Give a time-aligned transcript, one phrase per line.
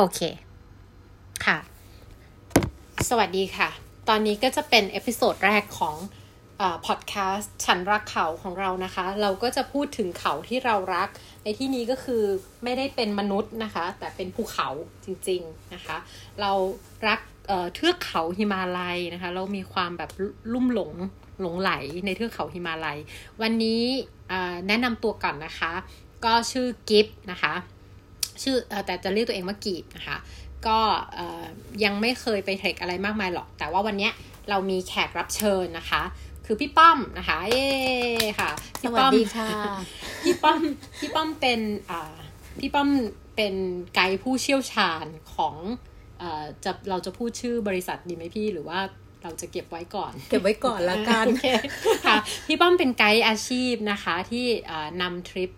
[0.00, 0.20] โอเค
[1.46, 1.58] ค่ะ
[3.08, 3.68] สวัสดีค่ะ
[4.08, 5.96] ตอนนี้ก็จะเป็น episode แรกของ
[6.86, 11.08] พอดแคสต์ฉันรักเขาของเรานะคะ เราก็จะพูดถึงเขาที่เรารัก
[11.44, 12.22] ในที่นี้ก็คือ
[12.64, 14.68] ไม่ได้เป็นมนุษย์นะคะ แต่เป็นภูเขา
[15.04, 15.96] จริงๆนะคะ
[16.40, 16.52] เรา
[17.08, 17.20] รัก
[17.74, 20.10] เทือกเขาหิมาลัยนะคะ เรามีความแบบ
[20.52, 20.92] ลุ่มหลง
[21.40, 21.70] หลงใหล
[22.06, 22.98] ในเทือกเขาหิมาลัย
[23.42, 23.82] วันนี้
[24.68, 25.72] แนะนำตัวก่อนนะคะ
[26.24, 27.54] ก็ชื่อกิฟนะคะ
[28.42, 30.18] ชื่อแต่จะเรียกตัวเองว่ากีบนะคะ
[30.66, 30.78] ก็
[31.84, 34.10] ยังไม่เคยไปเทรคอะไรมากมายหรอก แต่ว่าวันนี้
[34.50, 36.02] เรามีแขกรับเชิญนะคะ
[36.46, 37.68] คือพี่ป้อมนะคะเย้
[38.40, 39.50] ค่ะพี่ป้อมค่ะ
[40.24, 40.60] พี่ป้อม
[41.00, 41.60] พี่ป้อมเป็น
[42.60, 42.88] พี่ป้อม
[43.36, 43.54] เป็น
[43.94, 45.54] ไกด์ผู้เชี่ยวชาญของ
[46.64, 48.78] จะเราจะพูดชื่อบริษัทดีไหมพี่หรือว่า
[49.22, 51.26] เราจะเก็บไว้ก่อน เก็บไว้ก่อนละกัน
[52.06, 54.46] ค่ะพี่ป้อมเป็นไกด์อาชีพนะคะที่
[55.02, 55.50] นำทริป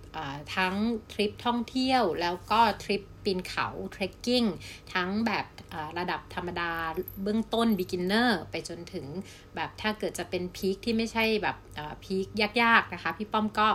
[0.56, 0.74] ทั้ง
[1.12, 4.44] ทริปท่องเที่ยว แล้วก็ทริปปีนเขาเทรคกิ้ง
[4.94, 5.46] ทั้งแบบ
[5.98, 6.70] ระดับธรรมดา
[7.22, 9.06] เบื้องต้น beginner ไปจนถึง
[9.54, 11.56] แบบถ้าเกิดจะเป็นพีคที่ไม่ใช่แบบ
[12.04, 12.26] พีค
[12.62, 13.68] ยากๆนะคะ พี่ป้อมก็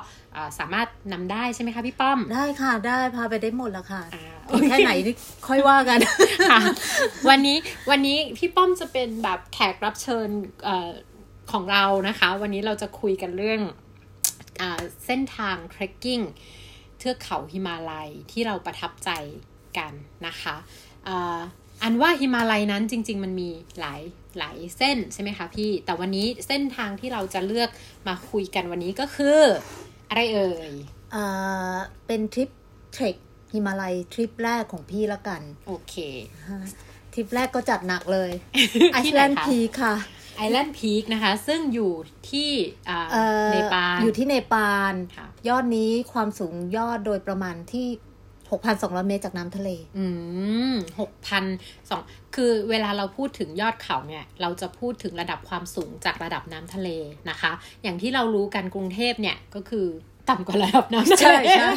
[0.60, 4.02] สามารถนำได้ใช่ไหมคะพี่ป้อม ได้ค่ะได้พาไปได้หมดแล้วค่ะ
[4.70, 5.16] แค่ไหนนี่
[5.48, 6.00] ค่อยว่ากัน
[6.52, 6.60] ค่ะ
[7.30, 7.58] วันนี้
[7.90, 10.28] วันนี้พี่ป้อมจะเป็นแบบแขกรับเชิญ
[10.68, 10.70] อ
[11.52, 13.62] ของเรานะคะ วันนี้เราจะคุยกันเรื่อง
[14.62, 14.64] อ
[15.06, 16.20] เส้นทางเทรคกิ้ง
[17.00, 19.10] เทือกเขาหิมาลัยที่เราประทับใจ
[19.78, 19.94] กัน
[20.28, 20.56] นะคะ
[21.86, 24.02] อันว่าหิมาลัยนั้นจริง ๆ มันมีหลาย
[24.38, 27.70] หลายเส้นใช่ไหมคะพี่ แต่วันนี้เส้นทางที่เราจะเลือก
[28.08, 29.40] มาคุยกันวันนี้ก็คือ
[30.10, 30.72] อะไรเอ่ย
[31.12, 31.24] เอ่
[31.74, 31.76] อ
[32.08, 32.50] เป็นทริป
[32.94, 33.16] trek
[33.54, 35.96] หิมาลัยทริปแรกของพี่ละกัน โอเค
[37.14, 38.32] ทริปแรกก็จัดหนักเลย
[38.94, 39.96] Island Peak ค่ะ
[40.38, 41.92] Island Peak นะคะ ซึ่งอยู่
[42.30, 42.52] ที่
[43.52, 44.94] เนปาลอยู่ที่เนปาล
[45.50, 47.88] ยอดนี้ความสูงยอดโดยประมาณที่
[48.54, 50.06] 6,200เมตรจากน้ำทะเล อื
[50.74, 51.44] มหกพัน
[51.90, 52.02] สอง
[52.36, 56.90] คือเวลาเราพูดถึงยอดเขาเนี่ย เราจะพูดถึงระดับความสูงจากระดับน้ำทะเล
[57.30, 57.52] นะคะ
[57.84, 59.88] อย่างที่เรารู้กันกรุงเทพเนี่ยก็คือ
[60.30, 61.70] ต่ำกว่าระดับน้ำทะเลใช่ใช่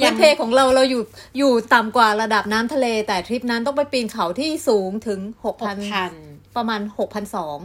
[0.00, 1.02] พื้นเพของเราเราอยู่
[1.38, 5.76] อยู่ต่ำกว่าระดับน้ำทะเล แต่ทริปนั้นต้องไปปีนเขาที่สูงถึงหกพัน
[6.56, 7.58] ประมาณหกพันสอง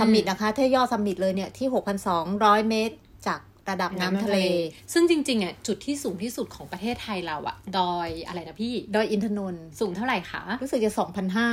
[0.00, 2.96] สมิตนะคะถ้ายอดสมิตเลยเนี่ยที่หกพันสองร้อยเมตร
[3.26, 4.38] จาก ระดับน้ำทะเล
[4.92, 11.48] ซึ่งจริงๆอะจุดที่สูงที่สุดของประเทศไทยเราอะ ดอยอะไรนะพี่ ดอยอินทนนท์สูงเท่าไหร่คะ รู้สึกจะสองพันห้า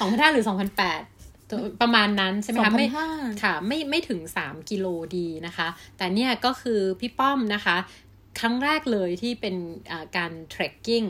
[0.00, 1.02] สองพันห้าหรือสองพันแปด
[1.82, 2.88] ประมาณนั้นใช่ไหมคะไม่
[3.42, 4.86] ค่ะไม่ไม่ถึงสามกิโล
[5.16, 7.76] ดีนะคะ แต่เนี่ยก็คือพี่ป้อมนะคะ
[8.40, 9.56] ครั้งแรกเลยที่เป็น
[10.16, 11.02] การ trekking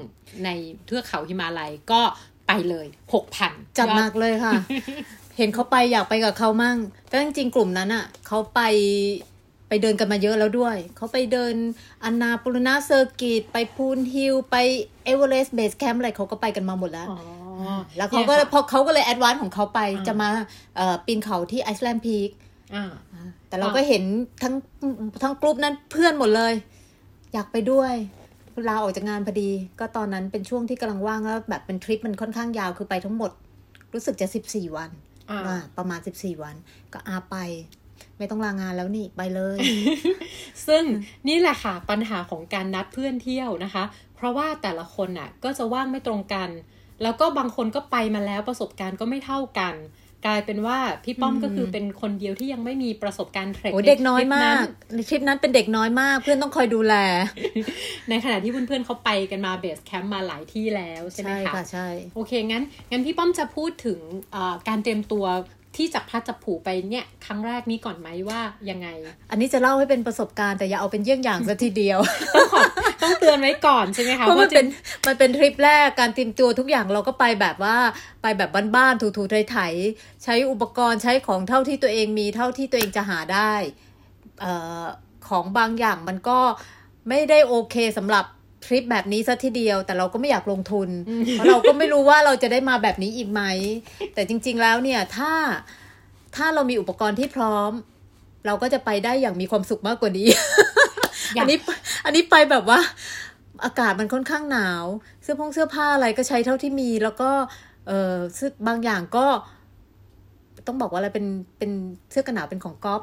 [0.45, 0.49] ใน
[0.87, 2.03] เทือกเขาหิมาลัยก็
[2.49, 4.53] ไปเลยหกพันจัดหนักเลยค่ะ
[5.37, 6.77] เห็นเขาไปอยากไปกับเขามั่ง
[7.09, 8.61] แต่จริงๆกลุ่มนั้นอะ่ะเขาไป
[9.75, 11.55] ไปเดินกันมาเยอะแล้วด้วย เขาไปเดิน
[12.05, 14.57] Annapurna Circuit ไป Poon Hill ไป
[15.05, 17.07] Everest Base Camp อะไรเขาก็ไปกันมาหมดแล้ว
[17.97, 20.29] แล้วเขาก็พอเขาก็เลย advance ของเขาไปจะมา
[21.07, 22.31] ปีนเขาที่ Island Peak
[23.49, 24.03] แต่เราก็เห็น
[24.43, 24.55] ทั้ง
[25.23, 26.53] ทั้งกลุ่มนั้นเพื่อนหมดเลย
[27.33, 27.93] อยากไปด้วย
[28.69, 29.51] ลาออกจากงานพอดี
[29.81, 33.31] ก็ตอนนั้นเป็นช่วงที่กำลังว่างแล้วแบบเป็นทริปมันค่อนข้างยาวคือไปทั้งหมด
[33.93, 34.91] รู้สึกจะสิบสี่วัน
[35.77, 36.55] ประมาณสิบสี่วัน
[36.93, 37.37] ก็อาไป
[38.23, 39.59] ไม่ต้องลางานแล้วนี่ไปเลย
[40.67, 40.85] ซึ่ง
[41.29, 43.85] นี่แหละค่ะปัญหาของการนัดเพื่อนเที่ยวนะคะ
[44.17, 46.49] เพราะว่าแต่ละคนอะก็จะว่างไม่ตรงกัน
[47.03, 49.75] แล้วก็บางคนก็ไปมาแล้วประสบการณ์ก็ไม่เท่ากัน
[50.27, 56.95] กลายเป็นว่าพี่ป้อมก็คือเป็นคนเดียวที่ยังไม่มีประสบการณ์เทรคเด็กน้อยมากในทริปนั้นเป็นเด็กน้อยมาก เพื่อนต้องคอยดูแล
[58.09, 63.99] ในขณะที่เพื่อนๆเขาไปกันมาเบสแคมป์มาหลายที่แล้วใช่ไหมคะใช่ค่ะใช่โอเคงั้นงั้นพี่ป้อมจะพูดถึง
[64.69, 65.25] การเตรียมตัว
[65.77, 68.41] ที่จับพัดจับผูไปเนี่ยครั้งแรกนี้ก่อนไหมว่า
[68.71, 68.89] ยังไง
[69.31, 71.99] อันนี้จะเล่าให้เป็นประสบการณ์แต่อย่าเอาเป็นเยี่ยงอย่างซะทีเดียว
[72.35, 72.63] ต้องขอ
[73.03, 74.67] ต้องเตือนไว้ก่อนใช่ไหมคะเพราะมันเป็น
[75.07, 77.77] มันเป็นทริปแรกการเตรียมตัวทุกอย่างเราก็ไปแบบว่า
[78.23, 83.53] ไปแบบบ้านๆถูๆไถๆใช้อุปกรณ์ใช้ของเท่าที่ตัวเองมีเท่าที่ตัวเองจะหาได้
[84.45, 84.47] อ
[84.83, 84.85] อ
[85.29, 86.39] ของบางอย่างมันก็
[87.09, 88.25] ไม่ได้โอเคสำหรับ
[88.67, 90.89] ทริปแบบนี้ซะทีเดียว แต่เราก็ไม่อยากลงทุน
[91.33, 93.43] เพราะเราก็ไม่รู้ว่าเราจะได้มาแบบนี้อีกไหม
[94.15, 95.33] แต่จริง ๆแล้วเนี่ยถ้า
[96.37, 97.73] ถ้าเรามีอุปกรณ์ที่พร้อม
[98.47, 100.29] เราก็จะไปได้อย่างมีความสุขมากกว่านี้
[101.41, 101.59] อันนี้
[102.05, 102.81] อันนี้ไปแบบว่า
[103.65, 104.85] อากาศมันค่อนข้างหนาว
[105.23, 107.31] เสื้อผงเสื้อผ้าอะไรก็ใช้เท่าที่มี แล้วก็
[107.89, 109.27] เออซื้อบางอย่างก็
[110.67, 111.27] ต้องบอกว่าอะไรเป็น
[111.59, 111.71] เป็น
[112.11, 113.03] เสื้อกันหนาวเป็นของก๊อฟ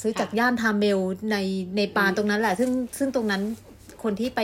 [0.00, 0.98] ซื้อจากย่านทาเมล
[1.30, 1.36] ใน
[1.76, 3.42] ในปานตรงนั้นแหละ ซึ่งซึ่งตรงนั้น
[4.02, 4.40] คนที่ไป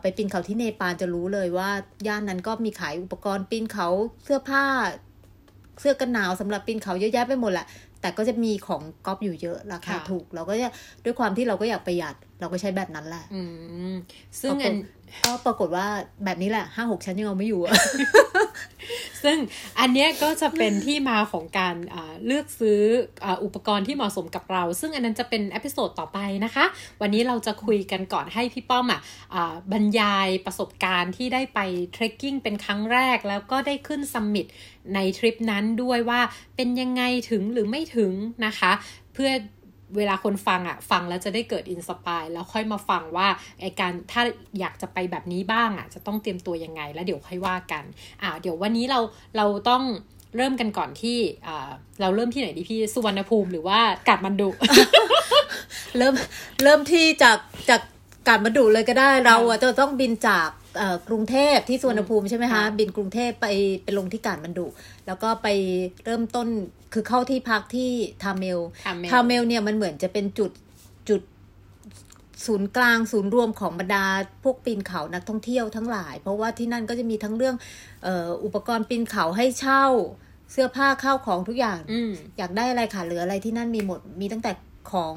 [0.00, 1.70] ไปปีนเขาที่เนปาลจะรู้เลยว่า
[2.06, 3.88] ย่านนั้นก็มีขายอุปกรณ์ปีนเขา
[4.24, 4.64] เสื้อผ้า
[5.80, 7.66] เสื้อกันหนาวสำหรับปีนเขาเยอะแยะไปหมดแหละ
[8.00, 10.68] แต่ก็จะมีของก๊อปอยู่เยอะราคาถูก เราก็จะ
[11.04, 12.14] ด้วยความที่เราก็อยากประหยัด
[12.44, 13.42] เราก็ใช้แบบนั้นแหละอื
[13.92, 13.94] ม
[14.40, 14.76] ซึ่งปรากอัฏน
[15.24, 15.86] ก็ปรากฏว่า
[16.24, 17.74] แบบนี้แหละห้าหกชั้นยังเอาไม่อยู่อะ
[19.24, 19.38] ซึ่ง
[19.80, 22.80] อันเนี้ยก็จะเป็นที่มาของการอ่าเลือกซื้อ
[23.24, 26.64] อาอุปกรณ์ที่เหมาะสมกับเรา ซึ่งอันนั้นจะเป็น episode ต่อไปนะคะ
[27.00, 29.00] วันนี้เราจะคุยกันก่อนให้พี่ป้อมอะ
[29.34, 31.60] อ่าบรรยายประสบการณ์ที่ได้ไป
[31.92, 34.46] trekking เป็นครั้งแรก แล้วก็ได้ขึ้น summit
[34.94, 36.20] ในทริปนั้นด้วยว่า
[36.56, 38.12] เป็นยังไงถึงหรือไม่ถึง
[38.46, 38.72] นะคะ
[39.14, 39.30] เพื่อ
[39.96, 43.28] เวลาคนฟังอะฟังแล้วจะได้เกิด inspire แล้วค่อยมาฟังว่า
[43.60, 44.22] ไอการถ้า
[44.60, 47.84] อยากจะไปแบบนี้บ้างอะจะต้องเตรียมตัวยังไง แล้วเดี๋ยวค่อยว่ากัน
[48.22, 49.00] อ่าเดี๋ยววันนี้เรา
[49.36, 49.82] เราต้อง
[50.36, 51.18] เริ่มกันก่อนที่
[52.00, 54.48] เราเริ่มที่ไหนดีพี่สุวรรณภูมิหรือว่ากาฐมาณฑุ
[55.98, 56.14] เริ่ม
[56.62, 57.38] เริ่มที่จาก
[57.70, 57.80] จาก
[58.28, 60.48] การมาดูเลยก็ได้เราอะจะต้องบินจาก
[61.08, 63.46] กรุงเทพที่สุวรรณภูมิใช่ไหมคะค่ะบินกรุงเทพไป
[63.84, 64.66] ไปลงที่กาดมันดุ
[65.06, 65.48] แล้วก็ไป
[66.04, 66.48] เริ่มต้น
[66.92, 67.90] คือเข้าที่พักที่
[68.22, 70.50] ทาเมลทาเมลทาเมลเนี่ยมันเหมือนจะเป็นจุด
[71.08, 71.22] จุด
[72.46, 74.04] ศูนย์กลางศูนย์รวมของบรรดา
[74.44, 77.56] พวกปีนเขานักท่องเที่ยวทั้งหลาย เพราะว่าที่นั่นก็จะมีทั้งเรื่อง
[78.04, 79.84] เอ่ออุปกรณ์ปีนเขาให้เช่า
[80.52, 84.52] เสื้อผ้าข้าวของทุกอย่างอืมอยากได้อะไรขาดเหลืออะไรที่นั่นมีหมดมีตั้งแต่
[84.92, 85.14] ของ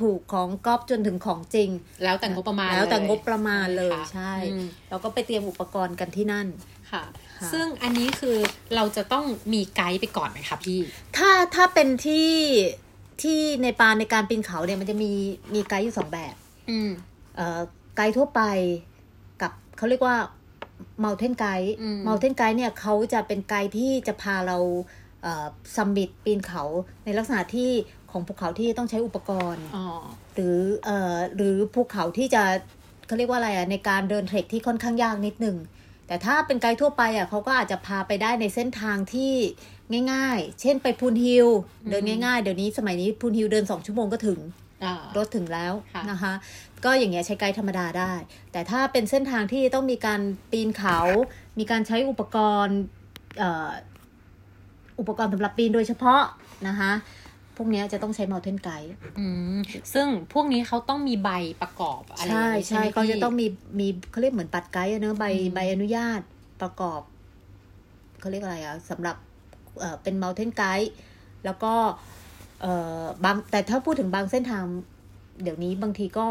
[0.00, 1.70] ถูกของก๊อปจนถึงของจริง
[2.04, 6.46] แล้วแต่งบประมาณแล้วแต่เยงบประมาณเลยค่ะใช่อืมเราก็ไปเตรียมอุปกรณ์กันที่นั่น
[6.90, 7.02] ค่ะ
[7.38, 8.36] ค่ะ ซึ่งอันนี้คือ
[8.74, 10.80] เราจะต้องมีไกด์ไปก่อนไหมคะพี่
[11.16, 12.30] ถ้าถ้าเป็นที่
[13.22, 15.12] ที่ในปานในการปีนเขาเนี่ยมันจะมี
[15.54, 16.34] มีไกด์อยู่สองแบบ
[16.70, 16.90] อืม
[17.36, 17.60] เอ่อ
[17.96, 18.42] ไกด์ทั่วไป
[19.42, 20.16] กับเขาเรียกว่า
[21.04, 24.58] mountain guide อืม mountain guide เนี่ยเขาจะเป็นไกด์ที่จะพาเรา
[25.76, 26.64] summit ปีนเขา
[27.04, 27.70] ในลักษณะที่
[28.14, 29.86] ของภูเขาที่ต้องใช้อุปกรณ์อ๋อ
[30.34, 32.42] หรือเอ่อหรือภูเขาที่จะ
[33.06, 35.56] เขาเรียกว่าอะไรอะในการเดิน trek ที่ค่อนข้างยากนิดนึง
[36.06, 39.32] แต่ถ้าเป็นไกด์ทั่วไปอะเขาก็อาจจะพาไปได้ในเส้นทางที่
[40.12, 41.48] ง่าย ๆ เช่นไปพูนฮิล
[41.90, 44.38] เดินง่ายๆ เดี๋ยวนี้สมัยนี้พูนฮิลเดิน2ชั่วโมงก็ถึง
[44.84, 46.32] อ่ารถถึงแล้วค่ะนะคะ
[46.84, 48.12] ก็อย่างเงี้ยใช้ไกด์ธรรมดาได้
[48.52, 50.20] แต่ถ้าเป็นเส้นทางที่ต้องมีการ
[50.52, 50.98] ปีนเขา
[51.58, 52.78] มีการใช้อุปกรณ์
[53.38, 53.70] เอ่อ
[55.00, 56.22] อุปกรณ์สำหรับปีนโดยเฉพาะ
[56.68, 56.92] นะคะ
[57.56, 59.58] พวกเนี้ยจะต้องใช้ mountain guide อืม
[59.94, 61.30] ซึ่งพวกนี้เขาต้องมีใบ
[61.62, 63.46] ประกอบอะไรอย่าใช่งนี้ใช่ไหมเขาจะพี่ต้องมี
[63.80, 66.20] มีเขาเรียกเหมือนปัดไกด์อะเนอะใบอืมใบอนุญาต
[66.62, 67.00] ประกอบ
[68.20, 69.16] เขาเรียกอะไรอะสำหรับ
[69.78, 70.90] เอ่อเป็น mountain guide
[71.44, 71.74] แล้วก็
[72.60, 74.64] เอ่อบางแต่ถ้าพูดถึงบางเส้นทาง
[75.42, 76.26] เดี๋ยวนี้บางทีก็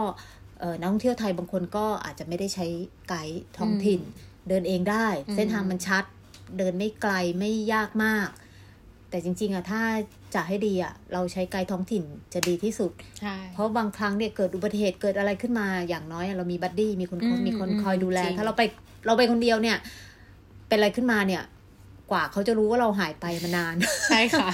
[0.60, 2.66] เอ่อนักท่องเที่ยวไทยบางคนก็อาจจะไม่ได้ใช้
[3.10, 4.02] ไกด์ท้องถิ่น
[4.50, 6.04] เดินเองได้อืมเส้นทางมันชัด
[6.58, 8.30] เดินไม่ไกลไม่ยากมาก
[9.14, 9.82] แต่จริง ๆอะถ้า
[10.36, 18.62] จะให้ดีอะเราใช้ไกด์ท้องถิ่นจะดีที่สุดใช่เพราะบางครั้งเนี่ยเกิดอุบัติเหตุเกิดอะไรขึ้นมาอย่างน้อยอะเรามีบัดดี้มีคนอืมมีคนอืมคอยดูแลจริงถ้าเราไป
[19.06, 19.78] เราไปคนเดียวเนี่ย
[20.68, 21.44] เป็นอะไรขึ้นมาเนี่ย
[22.12, 23.76] กว่าเขาจะรู้ว่าเราหายไปมานาน
[24.08, 24.50] ใช่ค่ะ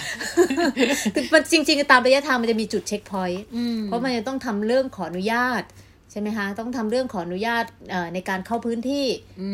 [1.15, 5.63] คือมันจริง ๆ ตามระยะทางมันจะมีจุด checkpoint อืมเพราะมันจะต้องทำเรื่องขออนุญาต
[6.11, 9.05] ใช่ไหมคะ ต้องทำเรื่องขออนุญาตเอ่อในการเข้าพื้นที่
[9.41, 9.49] อื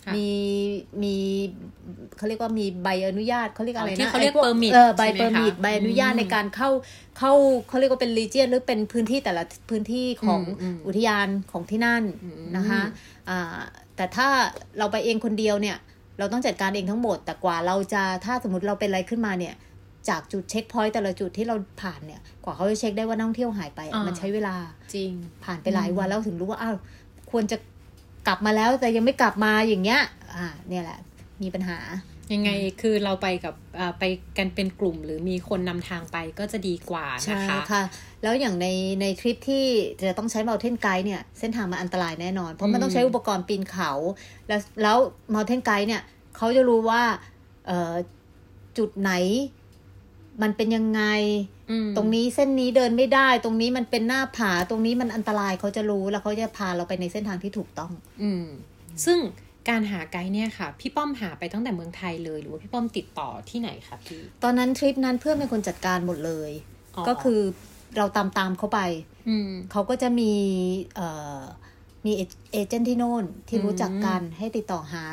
[0.00, 0.28] มค่ะมี
[1.02, 1.16] มี
[2.16, 6.70] เขาเรียกว่ามีใบอนุญาตเขาเรียกอะไรอ๋อนะที่เขาเรียกไอ้พว permit เออใบใช่ไหม permit คะใบอนุญาตอืมในการเข้า
[7.18, 7.32] เข้า
[7.68, 12.82] เขาเรียกว่าเป็น region หรือเป็นพื้นที่แต่ละพื้นที่ของอืมอืมอุทยานของที่นั่นอืมนะคะ
[13.28, 13.58] อ่า
[13.96, 14.28] แต่ถ้า
[14.78, 15.76] เราไปเองคนเดียวเนี่ย
[16.18, 19.54] เราต้องจัดการเองทั้งหมด แต่กว่าเราจะถ้าสมมติเราเป็นอะไรขึ้นมาเนี่ย
[20.08, 24.54] จากจุดเช็คพอยต์แต่ละจุดที่เราผ่านเนี่ย กว่าเขาจะเช็คได้ว่านักท่องเที่ยวหายไปอะอ่ามัมันใช้เวลา
[24.94, 25.12] จริง
[25.44, 26.76] ผ่านไปหลายวันแล้วถึงรู้ว่าอ้าว
[27.30, 27.56] ควรจะ
[28.26, 30.00] กลับมาแล้วแต่ยังไม่กลับมาอย่างเงี้ย
[30.34, 30.98] อ่า เนี่ยแหละ
[31.42, 31.78] มีปัญหา
[32.32, 32.50] ยังไง
[32.80, 34.04] คือเราไปกับอ่าไป
[34.38, 37.82] กันเป็นกลุ่ม หรือมีคนนำทางไปก็จะดีกว่าใช่นะคะค่ะ
[38.22, 38.66] แล้วอย่างใน
[39.00, 39.64] ในทริปที่
[40.02, 43.92] จะต้องใช้ mountain guide เนี่ยเส้นทางมันอันตรายแน่นอน เพราะมันต้องใช้อุปกรณ์ปีนเขา
[44.48, 44.96] แล้วแล้ว
[45.34, 46.02] mountain guide เนี่ย
[46.36, 47.02] เขาจะรู้ว่า
[47.66, 47.94] เอ่อ
[48.78, 49.12] จุดไหน
[50.42, 51.02] มันเป็นยังไง
[51.70, 58.44] อืมตรงนี้เส้นนี้เดินไม่ได้ ตรงนี้มันเป็นหน้าผา ตรงนี้มันอันตรายเขาจะรู้แล้วเขาจะพาเราไปในเส้นทางที่ถูกต้อง อืม
[59.04, 59.18] ซึ่ง
[59.68, 66.50] การหาไกด์เนี่ยค่ะ พี่ป้อมหาไปตั้งแต่เมืองไทยเลย หรือว่าพี่ป้อมติดต่อที่ไหนคะพี่ ตอนนั้นทริปนั้นเพื่อนเป็นคนจัดการหมดเลย
[67.08, 67.40] ก็คือ
[67.96, 68.80] เราตามตามๆเขาไป
[69.28, 70.32] อืมเขาก็จะมี
[70.96, 71.08] เอ่
[71.38, 71.40] อ
[72.06, 72.22] มีเอ
[72.52, 75.04] เอเจนต์ที่โน่นที่รู้จักกันให้ติดต่อหา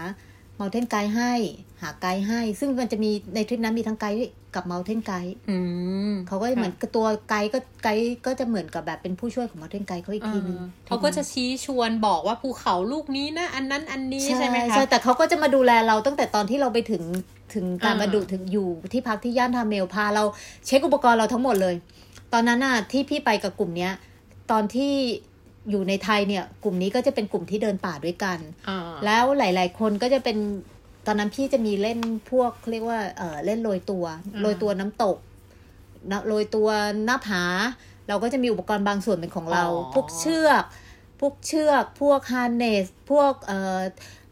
[0.59, 1.33] Mountain Guide ให้
[1.81, 4.17] หาไกด์ให้ ซึ่งมันจะมีในทริปนั้นมีทั้งไกด์
[4.55, 5.57] กับ Mountain Guide อื
[6.11, 17.03] มเขาก็เหมือนกับตัวไกด์ก็ไกด์ก็จะเหมือนกับแบบเป็นผู้ช่วยของ Mountain Guide เขาอีกทีนึงอ่าเขาก็จะชี้ชวนบอกว่าภูเขาลูกนี้นะ อันนั้นอันนี้ใช่ใช่ไหมคะใช่แต่เขาก็จะมาดูแลเราตั้งแต่ตอนที่เราไปถึง
[17.53, 20.23] ถึงการอ่ามาดูถึงอยู่ที่พักที่ย่านทาเมลพาเรา
[20.65, 21.75] เช็คอุปกรณ์เราทั้งหมดเลย
[22.33, 23.93] ตอนนั้นน่ะที่พี่ไปกับกลุ่มเนี้ย
[24.51, 24.93] ตอนที่
[25.69, 30.37] อยู่ในไทยเนี่ย กลุ่มนี้ก็จะเป็นกลุ่มที่เดินป่าด้วยกันอ่าแล้วหลาย ๆ คนก็จะเป็น
[31.05, 31.99] ตอนนั้นพี่จะมีเล่น
[32.31, 35.17] พวกเรียกว่าเออเล่นโรยตัวอ่าโรยตัวน้ำตก
[36.11, 36.69] นะโรยตัว
[37.05, 37.43] หน้าผา
[38.07, 40.63] เราก็จะมีอุปกรณ์บางส่วนเป็นของเราอ๋อพวกเชือก
[41.19, 43.81] พวกเชือก พวกฮาร์เนส พวกเอ่อ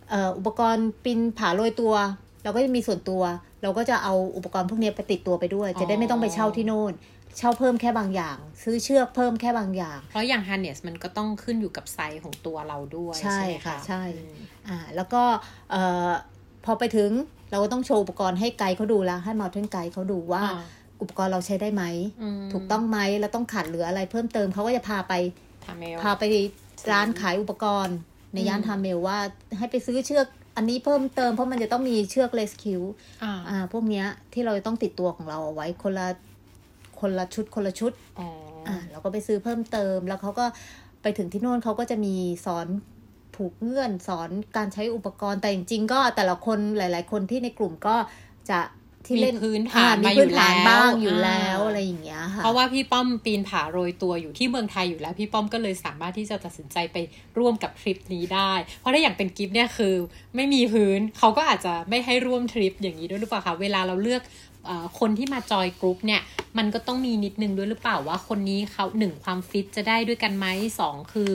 [0.10, 1.94] เอ่ออุปกรณ์ปีนผาโรยตัว
[2.44, 3.24] เราก็จะมีส่วนตัว
[3.62, 6.94] เราก็จะเอาอุปกรณ์พวกนี้ไปติดตัวไปด้วย จะได้ไม่ต้องไปเช่าที่โน่น
[7.38, 14.36] เช่าเพิ่มแค่บางอย่าง ซื้อเชือกเพิ่มแค่บางอย่าง เพราะอย่าง harness มันก็ต้องขึ้นอยู่กับไซส์ของตัวเราด้วยใช่ใช่ไหมค่ะคะใช่อืม
[14.68, 15.24] อ่าแล้วก็
[15.72, 16.10] เอ่อ
[16.66, 17.12] พอไปถึง
[17.52, 20.64] เราก็ต้องโชว์อุปกรณ์ให้ไกด์เขาดูแล้ว ให้มาเทนไกด์เขาดูว่าอ่า
[21.02, 21.84] อุปกรณ์เราใช้ได้ไหม
[22.22, 25.14] อืมถูกต้องไหมแล้วต้องขาดเหลืออะไรเพิ่มเติมเขาก็จะพาไป
[25.66, 26.24] ทำเมลพาไป
[26.92, 27.98] ร้านขายอุปกรณ์
[28.34, 29.18] ในย่านอืมทาเมลว่า
[29.58, 30.28] ให้ไปซื้อเชือก
[30.58, 32.82] อันนี้เพิ่มเติมเพราะมันจะต้องมีเชือกเลสคิว
[33.24, 36.08] อ่าอ่าพวกเนี้ยที่เราจะต้องติดตัวของเราเอาไว้คนละ
[37.06, 38.28] คนละชุดคนละชุดอ๋อ
[38.68, 40.46] ออ่าเราก็ไปซื้อเพิ่มเติม แล้วเขาก็
[41.02, 42.68] ไปถึงที่โน่นเขาก็จะมีสอน
[43.36, 47.96] ผูกเงื่อนสอนการใช้อุปกรณ์แต่จริงๆก็แต่ละคนหลาย ๆ คนที่ในกลุ่มก็
[48.50, 48.60] จะ
[49.06, 56.98] ที่เล่นมีพื้นฐานอ่มามีอยู่พื้นฐานแล้วบ้างอยู่อ่าแล้วอะไรอย่างเงี้ยค่ะเพราะว่าพี่ป้อมปีนผาโรยตัวอยู่ที่เมืองไทยอยู่แล้ว พี่ป้อมก็เลยสามารถที่จะตัดสินใจไป
[57.40, 59.96] ร่วมกับทริปนี้ได้ เพราะถ้าอย่างเป็นกิฟต์เนี่ยคือ
[60.36, 64.45] ไม่มีพื้นเขาก็อาจจะไม่ให้ร่วมทริปอย่างนี้ด้วยหรือเปล่าคะเวลาเราเลือกเออ
[65.00, 66.22] คนที่มา join group เนี่ย
[66.58, 70.46] มันก็ต้องมีนิดนึงด้วยหรือเปล่าว่าคนนี้เขาหนึ่งความฟิตจะได้ด้วยกันไหม
[70.80, 71.30] สองคือ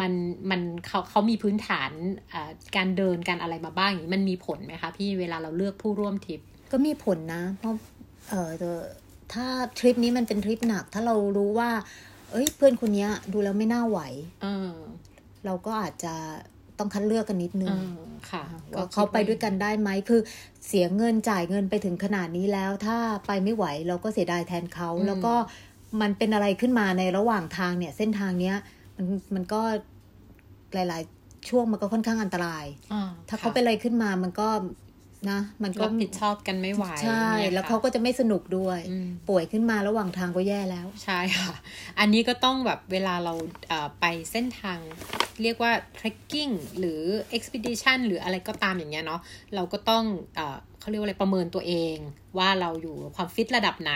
[0.00, 0.12] มัน
[0.50, 1.90] มันเขาเขามีพื้นฐาน
[2.32, 6.40] อ่าการเดินการอะไรมาบ้างอย่างนี้มันมีผลไหมคะพี่เวลาเราเลือกผู้ร่วมทริป
[6.72, 7.74] ก็มีผลนะ เพราะ
[8.30, 8.70] เออแต่
[9.32, 9.46] ถ้า
[9.78, 11.70] ทริปนี้มันเป็นทริปหนัก ถ้าเรารู้ว่า
[12.30, 14.00] เอ้ย เพื่อนคนเนี้ยดูแล้วไม่น่าไหว
[14.42, 14.72] เออ
[15.44, 16.14] เราก็อาจจะ
[16.78, 18.07] ต้องคัดเลือกกันนิดนึเองอค่ะ
[18.76, 20.20] ว่าเขาไปด้วยกันได้ไหมคือ
[20.66, 22.96] เสียเงินจ่ายเงินไปถึงขนาดนี้แล้ว ถ้า
[23.26, 25.34] ไปไม่ไหวเราก็เสียดายแทนเขาอืมแล้วก็
[26.00, 28.56] มันเป็นอะไรขึ้นมาในระหว่างทางเนี่ย เส้นทางเนี้ย
[28.96, 29.60] มันมันก็
[30.74, 34.48] หลาย ๆ ช่วงมันก็ค่อนข้างอันตรายอ่ถ้าเขาค่ะเป็นอะไรขึ้นมามันก็
[35.30, 41.54] นะ มันก็รับผิดชอบกันไม่ไหวใช่นี่ยแล้วค่ะเขาก็จะไม่สนุกด้วยอืมป่วยขึ้นมาระหว่างทางก็แย่แล้ว ใช่ค่ะ
[41.98, 43.34] อันนี้ก็ต้องแบบเวลาเรา
[43.68, 44.78] เอ่อไปเส้นทาง
[45.42, 47.00] เรียกว่า trekking หรือ
[47.36, 49.20] expedition หรืออะไรก็ตามอย่างเงี้ยเนาะ
[49.54, 50.04] เราก็ต้อง
[50.36, 51.96] เอ่อเขาเรียกว่าอะไรประเมินตัวเอง
[52.38, 53.94] ว่าเราอยู่ความฟิตระดับไหน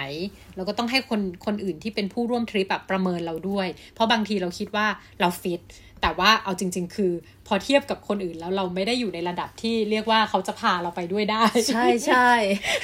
[0.57, 4.87] เราก็ต้องให้คนคนอื่นที่เป็นผู้ร่วมทริปแบบประเมินเราด้วย เพราะบางทีเราคิดว่า
[5.21, 5.61] เราฟิต
[6.03, 7.13] แต่ว่าเอาจริง ๆ คือ
[7.47, 12.31] พอเทียบกับคนอื่นแล้วเราไม่ได้อยู่ในระดับที่เรียกว่าเขาจะพาเราไปด้วยได้ ใช่ใช่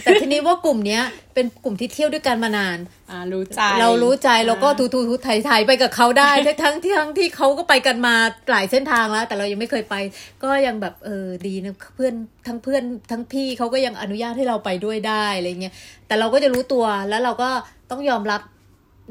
[0.03, 1.03] แต่ทีนี้ว่ากลุ่มเนี้ย
[1.35, 2.79] เป็นกลุ่มที่เที่ยวด้วยกันมานาน
[3.11, 6.31] อ่ารู้ใจเรารู้ใจเราก็อ่าทูทูทูไถไถไปกับเขาได้
[6.63, 8.15] ทั้งที่ทั้งที่เขาก็ไปกันมา
[8.51, 9.95] หลายเส้นทางแล้ว แต่เรายังไม่เคยไป
[10.43, 12.15] ก็ยังแบบเออดีนะเพื่อน
[12.47, 15.75] ทั้งเพื่อนทั้งพี่เขาก็ยังอนุญาตให้เราไปด้วยได้อะไรเงี้ย
[16.07, 17.51] แต่เราก็จะรู้ตัวแล้วเราก็
[17.91, 18.41] ต้องยอมรับ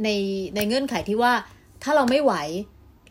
[0.03, 0.09] ใน
[0.55, 1.33] ในเงื่อนไขที่ว่า
[1.83, 2.33] ถ้าเราไม่ไหว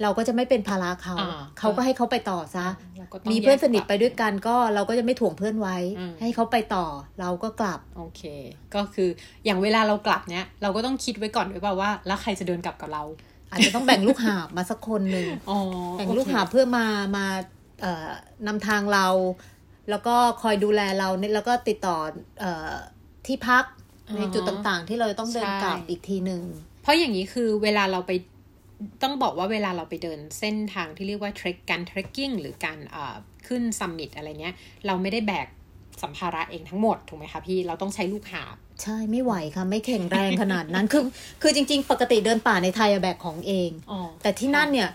[0.02, 2.66] เราก็จะไม่เป็นภาระเขาอ่าเขาก็ให้เขาไปต่อซะ
[2.98, 6.86] เราก็ต้องมีเพื่อนสนิทแยกกไปลับด้วยกันก็เราก็จะไม่ถ่วงเพื่อนไว้อืมให้เขาไปต่อ
[7.20, 8.22] เราก็กลับ โอเค
[8.74, 9.08] ก็คือ
[9.44, 13.04] อย่างเวลาเรากลับเนี้ยเราก็ต้องคิดไว้ก่อนด้วยเปล่าว่า แล้วใครจะเดินกลับกับเรา
[13.50, 15.58] อาจจะต้องแบ่งลูกหาบมาสักคนหนึ่งอ๋อ
[15.98, 16.86] แบ่งลูกหาบเพื่อมา
[17.16, 17.26] มา
[17.80, 18.10] เอ่อ
[18.46, 19.06] นำทางเรา
[19.90, 21.96] แล้วก็คอยดูแลเราเนี่ยแล้วก็ติดต่อ
[22.40, 22.72] เอ่อ
[23.26, 23.64] ที่พัก
[24.16, 26.42] ในจุดต่างๆ ที่เราต้องเดินกลับอีกทีหนึ่ง
[26.82, 28.12] เพราะอย่างนี้คือเวลาเราไป
[29.02, 33.16] ต้องบอกว่าเวลาเราไปเดินเส้นทางที่เรียกว่าเทรคการเทรคกิ้งหรือการอ่า
[33.46, 34.54] ขึ้นซัมมิตอะไรเนี้ย
[34.86, 35.48] เราไม่ได้แบก
[36.02, 41.02] สัมภาระเองทั้งหมด ถูกไหมคะพี่เราต้องใช้ลูกหาบ ใช่ไม่ไหวค่ะ ไม่แข็งแรงขนาดนั้น คือ
[41.42, 44.90] คือจริง ๆ ปกติเดินป่าในไทยอะแบกของเองอ๋อแต่ที่นั่นเนี่ย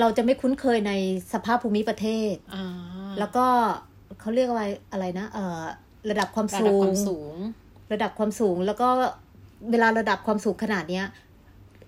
[0.00, 0.92] เราจะไม่คุ้นเคยใน
[1.32, 2.66] สภาพภูมิประเทศอ่า
[3.18, 3.46] แล้วก็
[4.20, 5.62] เขาเรียกอะไรอะไรนะเอ่อ
[6.10, 7.34] ระดับความระดับสูคงวามสูง
[7.92, 8.88] ระดับความสูง แล้วก็
[9.70, 11.06] เวลาระดับความสูงขนาดเนี้ย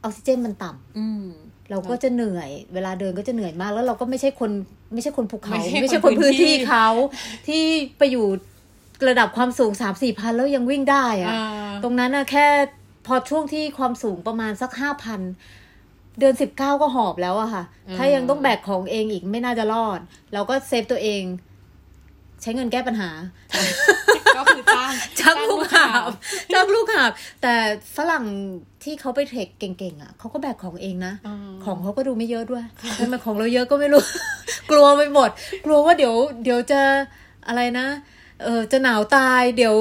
[0.05, 1.25] ออกซิเจนมันต่ำอืม
[1.71, 4.51] เราก็จะเหนื่อย เวลาเดินก็จะเหนื่อยมาก แล้วเราก็ไม่ใช่คน
[4.95, 6.87] ไม่ใช่คนภูเขา ไม่ใช่ไม่ใช่คคนนพื้พื้นนที่ที่เขา
[7.49, 7.65] ที่
[7.99, 8.27] ไปอยู่
[9.09, 12.47] ระดับความสูงสามสี่พันแล้วยังวิ่งได้อะอ่าตรงนั้นนะแค่
[13.07, 15.21] พอช่วงที่ความสูงประมาณสักห้าพัน
[16.19, 17.65] เดือนสิบเก้าก็หอบแล้วอะค่ะ
[17.97, 20.01] ถ้ายังต้องแบกของเองอีกไม่น่าจะรอด
[20.33, 21.23] เราก็เซฟตัวเอง
[22.43, 23.11] ใช้เงินแก้ปัญหา
[24.39, 26.11] ก็คือจ้างจ้างลูกหาบ
[26.53, 27.11] จ้างลูกหาบ
[27.43, 27.55] แต่
[27.97, 28.25] ฝรั่ง
[28.85, 32.65] ที่เขาไปเทรคเก่งๆอะเขาก็แบกของเองนะอ่าของเขาก็ดูไม่เยอะด้วย
[32.99, 34.03] ทำไมของเราเยอะก็ไม่รู้
[34.71, 35.31] กลัวไปหมด
[35.65, 36.15] กลัวว่าเดี๋ยว
[36.45, 36.81] เดี๋ยวจะ
[37.49, 37.87] อะไรนะ
[38.45, 39.77] เออจะหนาวตายเดี๋ยว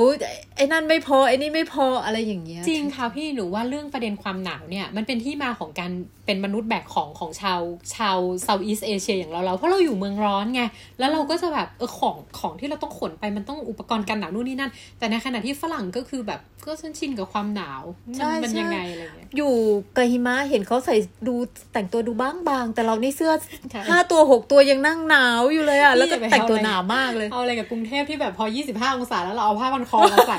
[0.56, 5.92] ไอ้นั่นไม่พอไอ้นี่ไม่พออะไรอย่างเงี้ย จริงค่ะพี่หนูว่าเรื่องประเด็นความหนาวเนี่ย มันเป็นที่มาของการ
[6.26, 7.60] เป็นมนุษย์แบกของของชาว
[7.96, 10.62] ชาวเซาท์อีสเอเชียอย่างเราเราเพราะเราอยู่เมืองร้อนไง
[11.00, 17.84] แล้วเราก็จะแบบเออของของที่เราต้องขนไปมันต้องอุปกรณ์กันหนาวนู่นนี่นั่น แต่ในขณะที่ฝรั่งก็คือแบบก็ฉันชินกับความหนาว
[18.18, 19.54] ใช่มันมันใช่ยังไงอะไรเงี้ยอยู่
[19.96, 20.96] กับหิมะเห็นเขาใส่
[21.28, 21.36] ดู
[21.74, 23.34] แต่งตัวดูบ้างบางๆแต่เรานี่เสื้อ
[23.72, 30.38] ใช่ห้าตัวหกตัวยังนั่งหนาวอยู่เลยอะแล้วก็นี่อย่าไปแต่งตัวเอาอะไรหนาวมากเลยเอาอะไรกับกรุงเทพที่แบบพอ25 องศาแล้วเราเอาผ้าพันคอมาใส่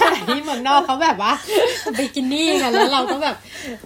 [0.00, 1.32] ขณะที่เมืองนอกเขาแบบว่า
[1.98, 3.36] บิกินี่กันแล้วเราก็แบบ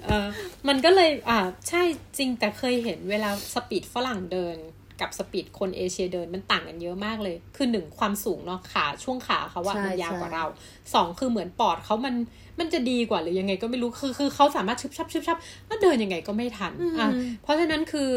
[0.06, 0.26] เออ
[0.68, 1.38] มันก็เลยอ่า
[1.68, 1.82] ใช่
[2.18, 4.56] จริงแต่เคยเห็นเวลา speed ฝรั่งเดิน
[5.00, 10.46] กับ speed คนเอเชียเดินมันต่างกันเยอะมากเลย คือหนึ่งความสูงเนาะขาช่วงขาเขาว่าใช่มันยาวกว่าใช่เรา
[10.94, 12.14] สองคือเหมือนปอดเขามัน
[12.58, 15.38] มันจะดีกว่าหรือยังไงก็ไม่รู้คือคือเขาสามารถชึบชับชึบชับ
[15.68, 17.08] ก็เดินยังไงก็ไม่ทันอะ
[17.42, 18.08] เพราะฉะนั้นคือ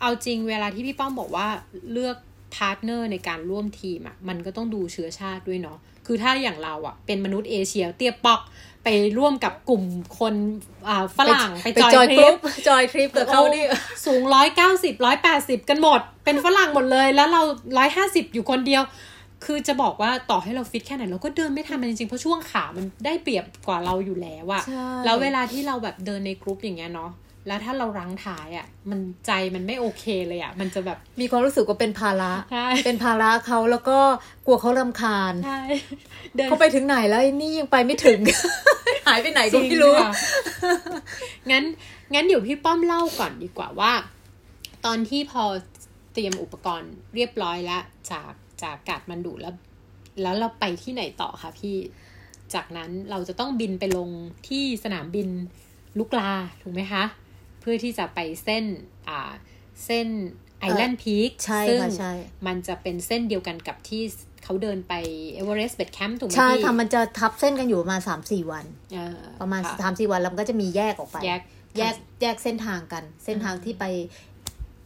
[0.00, 1.46] เอาจริงเวลาที่พี่ป้อมบอกว่า
[1.92, 2.16] เลือก
[2.54, 8.40] partner ในการร่วมทีมอะมันก็ต้องดูเชื้อชาติด้วยเนาะคือถ้าอย่างเราอะ เป็นมนุษย์เอเชียเตี้ยป๊อก
[8.84, 8.88] ไป
[9.18, 9.82] ร่วมกับกลุ่ม
[10.18, 10.34] คน
[10.88, 13.64] อ่าฝรั่งไปไป join group join ทริปกับเขานี่
[14.06, 17.42] สูงร้อยเก้าสิบร้อยแปดสิบกันหมด เป็นฝรั่งหมดเลย แล้วเรา
[17.78, 18.82] ร้อยห้าสิบอยู่คนเดียว
[19.44, 27.10] คือจะบอกว่าต่อให้เราฟิตแค่ไหน เราก็เดินไม่ทันมันจริงๆ เพราะช่วงขามันได้เปรียบกว่าเราอยู่แล้วอะใช่แล้วเวลาที่เราแบบเดินในกรุ๊ปอย่างเงี้ยเนาะ
[27.46, 33.98] แล้วถ้าเรารั้งท้ายอะมันใจมันไม่โอเคเลยอะมันจะแบบมีความรู้สึกว่าเป็นภาระใช่เป็นภาระเขาแล้วก็
[34.46, 35.60] กลัวเขารำคาญใช่
[36.34, 38.20] เดินเขาไปถึงไหนแล้วไอ้นี่ยังไปไม่ถึง
[39.06, 40.12] หายไปไหนก็ไม่รู้จงค่ะ
[41.50, 41.64] งั้น
[42.14, 43.92] งั้นเดี๋ยวพี่ป้อมเล่าก่อนดีกว่าว่า
[44.84, 45.44] ตอนที่พอ
[46.14, 48.32] เตรียมอุปกรณ์เรียบร้อยแล้วจาก
[48.62, 49.54] จากกาดมันดุแล้ว
[50.22, 51.76] แล้วเราไปที่ไหนต่อคะพี่
[52.54, 54.08] จากนั้นเราจะต้องบินไปลง
[54.48, 55.28] ที่สนามบิน
[55.98, 56.32] ลุกลา
[56.62, 57.04] ถูกไหมคะ
[57.60, 58.64] เพื่อที่จะไปเส้น
[59.08, 59.32] อ่า
[59.86, 60.06] เส้น
[60.60, 62.12] ไอแลนด์พีคใช่ซึ่งค่ะใช่
[62.46, 64.02] มันจะเป็นเส้นเดียวกันกับที่
[64.44, 64.94] เขาเดินไป
[65.34, 71.40] เอเวอเรสต์เบสแคมป์ถูกไหมใช่พี่ค่ะมันจะทับเส้นกันอยู่ประมาณสามสี่วันเอ่อประมาณค่สามสี่วันแล้วมันก็จะมีแยกออกไป แยก
[71.78, 73.84] แยกแยกเส้นทางกัน เส้นทางที่ไป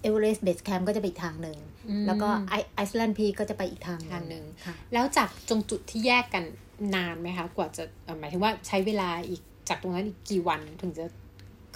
[0.02, 6.44] เอเวอเรสต์เบสแคมป์ก็จะไปอีกทางหนึ่งอืมแล้วก็ไอไอซ์แลนด์พีก็จะไปอีกทางทางหนึ่งค่ะแล้วจากตรงจุดที่แยกกัน
[6.94, 11.04] นานไหมคะ กว่าจะเอ่อหมายถึงว่าใช้เวลาอีกจากตรงนั้นอีกกี่วันถึงจะ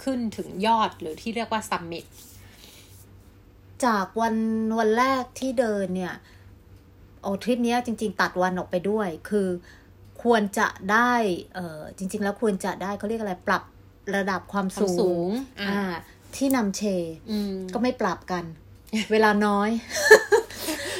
[0.03, 2.05] ขึ้นถึงยอดหรือที่เรียกว่าซัมมิต
[3.85, 4.35] จากวัน
[4.79, 6.15] วันแรกที่เดินเนี่ย
[7.21, 9.47] โอ้ทริปเนี้ยจริง ๆ ตัดวันออกไปด้วย คือ
[10.23, 11.13] ควรจะได้
[11.53, 13.63] เออจริง ๆ แล้วควรจะได้เขาเรียกอะไรปรับ
[14.15, 15.29] ระดับความความสูสูงง
[15.59, 15.83] อ่าอ่า
[16.35, 16.81] ที่นำเช
[17.31, 18.43] อืมก็ไม่ปรับกัน
[19.11, 19.69] เวลาน้อย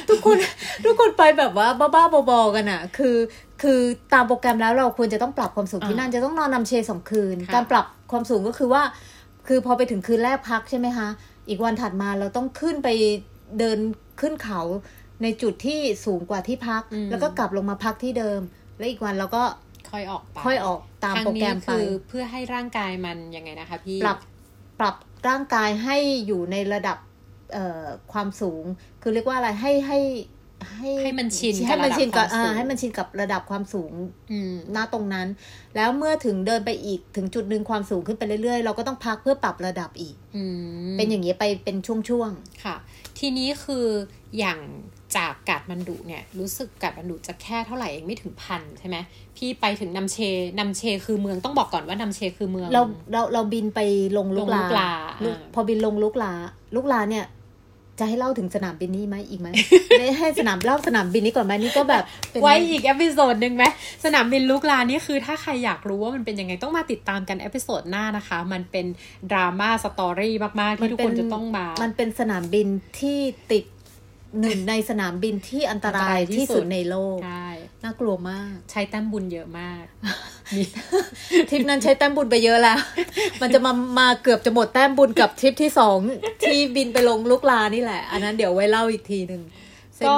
[0.08, 0.36] ทุกคน
[0.84, 3.16] ทุกคนไปแบบว่าบ้าๆบอๆกันอะ่ะ คือ
[3.62, 3.80] คือ
[4.12, 8.82] ตามโปรแกรมแล้วเราควรจะต้องปรับความสูงที่นั่นจะต้องนอนนำเชสองคืนค่ะการปรับ ความสูงก็คือว่า
[9.48, 11.08] คือพอไปถึงคืนแรกพักใช่ไหมคะ
[11.48, 12.88] อีกวันถัดมาเราต้องขึ้นไป
[13.58, 13.78] เดิน
[14.20, 14.60] ขึ้นเขา
[15.22, 18.40] ในจุดที่สูงกว่าที่พัก แล้วก็กลับลงมาพักที่เดิม
[18.78, 19.42] แล้วอีกวันเราก็
[19.90, 24.18] ค่อยออกไปค่อยออกตามทางโปรแกรนี้มไปคือเพื่อให้ร่างกายมันยังไงนะคะพี่ปรับ
[24.80, 24.94] ปรับ
[25.28, 25.96] ร่างกายให้
[26.26, 26.98] อยู่ในระดับ
[27.52, 28.64] เอ่อความสูง
[29.02, 29.98] คือเรียกว่าอะไรให้ให้
[30.76, 33.92] ให้ให้มันชินให้มันชินกับระดับความสูงอ่าให้มันชินกับระดับความสูง
[34.32, 35.26] อืมณตรงนั้น
[35.76, 40.42] แล้วเมื่อถึงเดินไปอีกถึงจุดหนึ่งความสูงขึ้นไปเรื่อยๆ เราก็ต้องพักเพื่อปรับระดับอีกอื
[40.92, 42.30] มเป็นอย่างนี้ยไปเป็นช่วง
[42.64, 42.76] ค่ะ
[43.18, 43.86] ทีนี้คือ
[44.38, 44.58] อย่าง
[45.16, 48.96] จากกาดมันดุเนี่ยรู้สึกกาดมันดุจะแค่เท่าไหร่เองไม่ถึงพันใช่ไหม
[49.36, 50.18] พี่ไปถึงนำเช
[50.58, 53.80] นำเชคือเมืองต้องบอกก่อนว่านำเชคือเมืองๆเราเราเราบินไป
[54.16, 54.90] ลงลุกลงลุกลา
[55.24, 56.32] ลุกอ่าพอบินลงลุกลา
[56.74, 57.24] ลุกลาเนี่ย
[58.00, 59.48] จะให้เล่าถึงสนามบินนี้ไหมอีกไหม
[59.98, 63.64] ไม่ให้สนามเล่าสนามบินนี้ก่อนไหมนี่ก็แบบเป็นไว้อีก episode หนึ่งไหม
[64.04, 68.86] สนามบินลูกลานี่คือถ้าใครอยากรู้ว่ามันเป็นยังไงต้องมาติดตามกัน episode หน้านะคะ มันเป็น
[69.30, 72.66] drama story มากๆที่ทุกคนจะต้องมา มันเป็นสนามบิน
[73.00, 73.18] ที่
[73.52, 73.64] ติด
[74.40, 77.48] หนึ่งในสนามบินที่อันตรายที่สุดในโลกใช่
[77.84, 79.84] น่ากลัวมาก ใช้แต้มบุญเยอะมาก
[80.56, 80.62] มี
[81.50, 82.78] ทริปนั้นใช้แต้มบุญไปเยอะแล้ว
[83.42, 85.98] มันจะมามาเกือบจะหมดแต้มบุญกับทริปที่สอง
[86.42, 89.42] ที่บินไปลงลูกลานี่แหละ อันนั้นเดี๋ยวไว้เล่าอีกทีหนึ่ง
[89.96, 90.16] เส้นก็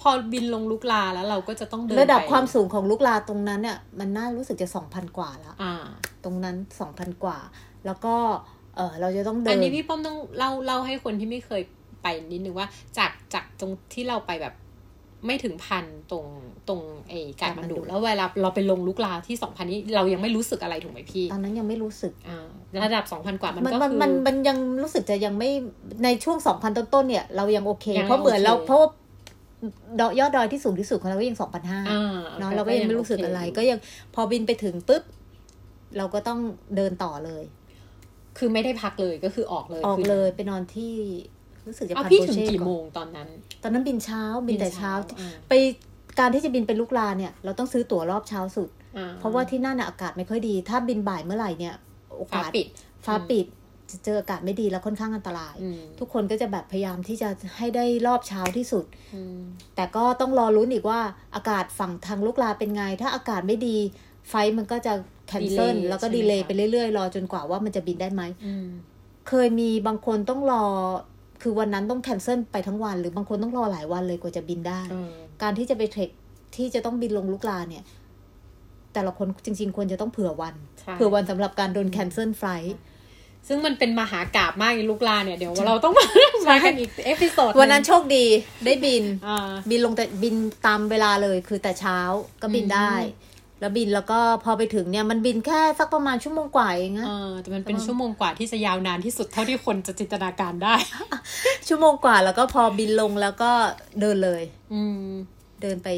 [0.00, 5.74] พอบินลงลูกลาแล้วเราก็จะต้องเดินระดับไปความสูงของลูกลาตรงนั้นเนี่ยมันน่ารู้สึกจะสองพันกว่าแล้วอ่า
[6.24, 7.38] ตรงนั้นสองพันกว่า
[7.86, 8.14] แล้วก็
[8.76, 11.62] เออเราจะต้องเดิอันนนี้พี่ป้อมต้องเล่าเล่าให้คนที่ไม่เคย
[12.02, 12.68] ไปนิดนึงว่า
[12.98, 14.54] จากจากตรงที่เราไปแบบ
[15.26, 16.26] ไม่ถึงพันตรง
[16.68, 22.46] ตรงไอ้กาดมันดุแล้วเวลาเราไปลงลูกลาที่สองพันนี้เรายังไม่รู้สึกอะไรถูกไหมพี่ตอนนั้นยังไม่รู้สึกอ่า
[22.84, 25.50] ระดับสองพันกว่ามันมันก็มันคือมันมันยังรู้สึกจะยังไม่
[26.04, 28.88] ในช่วงสองพันต้นๆเนี่ยเรายังโอเคยังเพราะเหมือนโอเคเราเพราะว่า
[30.00, 33.78] ดอยยอดดอยที่สูงที่สุดของเราก็ยังสองพันห้าอ่าเนาะเราก็ยังไม่รู้สึกอะไร ก็ยัง
[34.14, 35.02] พอบินไปถึงปุ๊บ
[35.98, 36.40] เราก็ต้อง
[36.76, 37.44] เดินต่อเลย
[38.38, 40.94] คือไม่ได้พักเลยก็คือออกเลยออกคืเลยไปนอนที่
[41.66, 43.28] รู้สึกจะเอาพันพี่โปถึงเช่กี่ก่โมอนงตอนนั้น
[43.62, 45.52] ตอนนั้นบินเช้าบินแต่เช้าอ่าไป
[46.18, 51.74] การที่จะบินไปลุกลาเนี่ย เราต้องซื้อตั๋วรอบเช้าสุดอ่เพราะว่าที่นั่นน่ะอากาศไม่ค่อยดี ถ้าบินบ่ายเมื่อไหร่เนี่ย
[52.16, 52.66] โอฟ้ากาสปิด
[53.06, 53.46] ฟ้าปิด
[53.90, 59.38] จะเจออากาศไม่ดีแล้วค่อนข้างอันตรายอืมทุกคนก็จะแบบพยายามที่จะให้ได้รอบเช้าที่สุดอืม
[59.76, 61.00] แต่ก็ต้องรอรุ้นอีกว่า
[61.34, 63.76] อากาศฝั่งทางลูกลาเป็นไง ถ้าอากาศไม่ดี
[64.28, 64.92] flight มันก็จะ
[65.28, 68.66] แคนเซิล Delay แล้วก็ใช่ไหม delay คะไปเรื่อยๆ รอจนกว่าว่ามันจะบินได้ไหมอืม
[69.28, 70.64] เคยมีบางคนต้องรอ
[71.46, 76.10] คือวันนั้นต้อง cancel ไปทั้งวัน หรือบางคนต้องรอหลายวันเลยกว่าจะบินได้เออการที่จะไป trek
[76.56, 77.84] ที่จะต้องบินลงลูกลาเนี่ย
[78.94, 82.74] แต่ละคนจริง ๆ ควรจะต้องเผื่อวันใช่เผื่อวันสำหรับการโดน cancel flight
[83.48, 86.06] ซึ่งมันเป็นมหากาพย์มากในลูกลาเนี่ยเดี๋ยวเราต้องมา
[86.48, 88.24] มากันอีกเอพิโซดวันนั้นโชคดี
[88.64, 90.34] ได้บินอ่าบินลงแต่บิน
[90.66, 91.98] ตามเวลาเลยคือแต่เช้า
[92.42, 100.74] ก็บินได้อืม แล้วบินแล้วก็พอไปถึงเนี่ยมันบินแค่สักประมาณชั่วโมงกว่าเองนะเออแต่มันเป็นชั่วโมงกว่าที่จะยาวนานที่สุดเท่าที่คนจะจินตนาการได้
[101.68, 103.50] ชั่วโมงกว่าแล้วก็พอบินลงแล้วก็
[104.00, 104.42] เดินเลย
[104.74, 105.10] อืม
[105.62, 105.88] เดินไป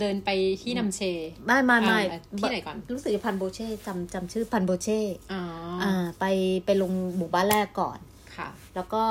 [0.00, 0.30] เดินไป
[0.62, 1.00] ที่นำเช
[1.46, 5.00] ไม่ไม่ไม่อ่าที่ไหนก่อนรู้สึกจะพันโบเช่จำจำชื่อพันโบเช่
[5.32, 5.42] อ๋อ
[5.82, 6.24] อ่าไป
[6.64, 7.98] ไปลงหมู่บ้านแรกก่อน
[8.36, 9.04] ค่ะ แล้วก็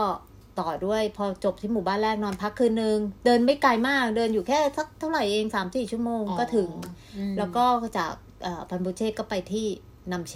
[0.59, 6.69] ต่อด้วย พอจบที่หมู่บ้านแรกนอนพักคืนนึง เดินไม่ไกลมากเดินอยู่แค่สักเท่าไหร่เองสามสี่ชั่วโมงก็ถึง
[7.17, 7.63] อืมแล้วก็
[7.97, 8.11] จาก
[8.43, 9.67] เอ่อพันโบเช่ก็ไปที่
[10.11, 10.35] นำเช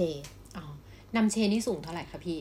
[0.58, 0.64] อ๋อ
[1.16, 2.40] นำเชนี่สูงเท่าไหร่คะพี่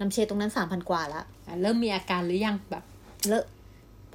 [0.00, 2.84] นำเชตรงนั้นสามพันกว่าละอะเริ่มมีอาการหรือยังแบบ
[3.28, 3.42] แล้ว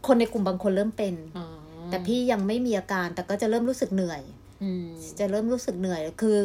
[0.08, 1.46] คนในกลุ่มบางคนเริ่มเป็นอ๋อ
[1.90, 4.22] แต่พี่ยังไม่มีอาการแต่ก็จะเริ่มรู้สึกเหนื่อย
[4.64, 4.88] อืม
[5.20, 6.42] จะเริ่มรู้สึกเหนื่อยคือ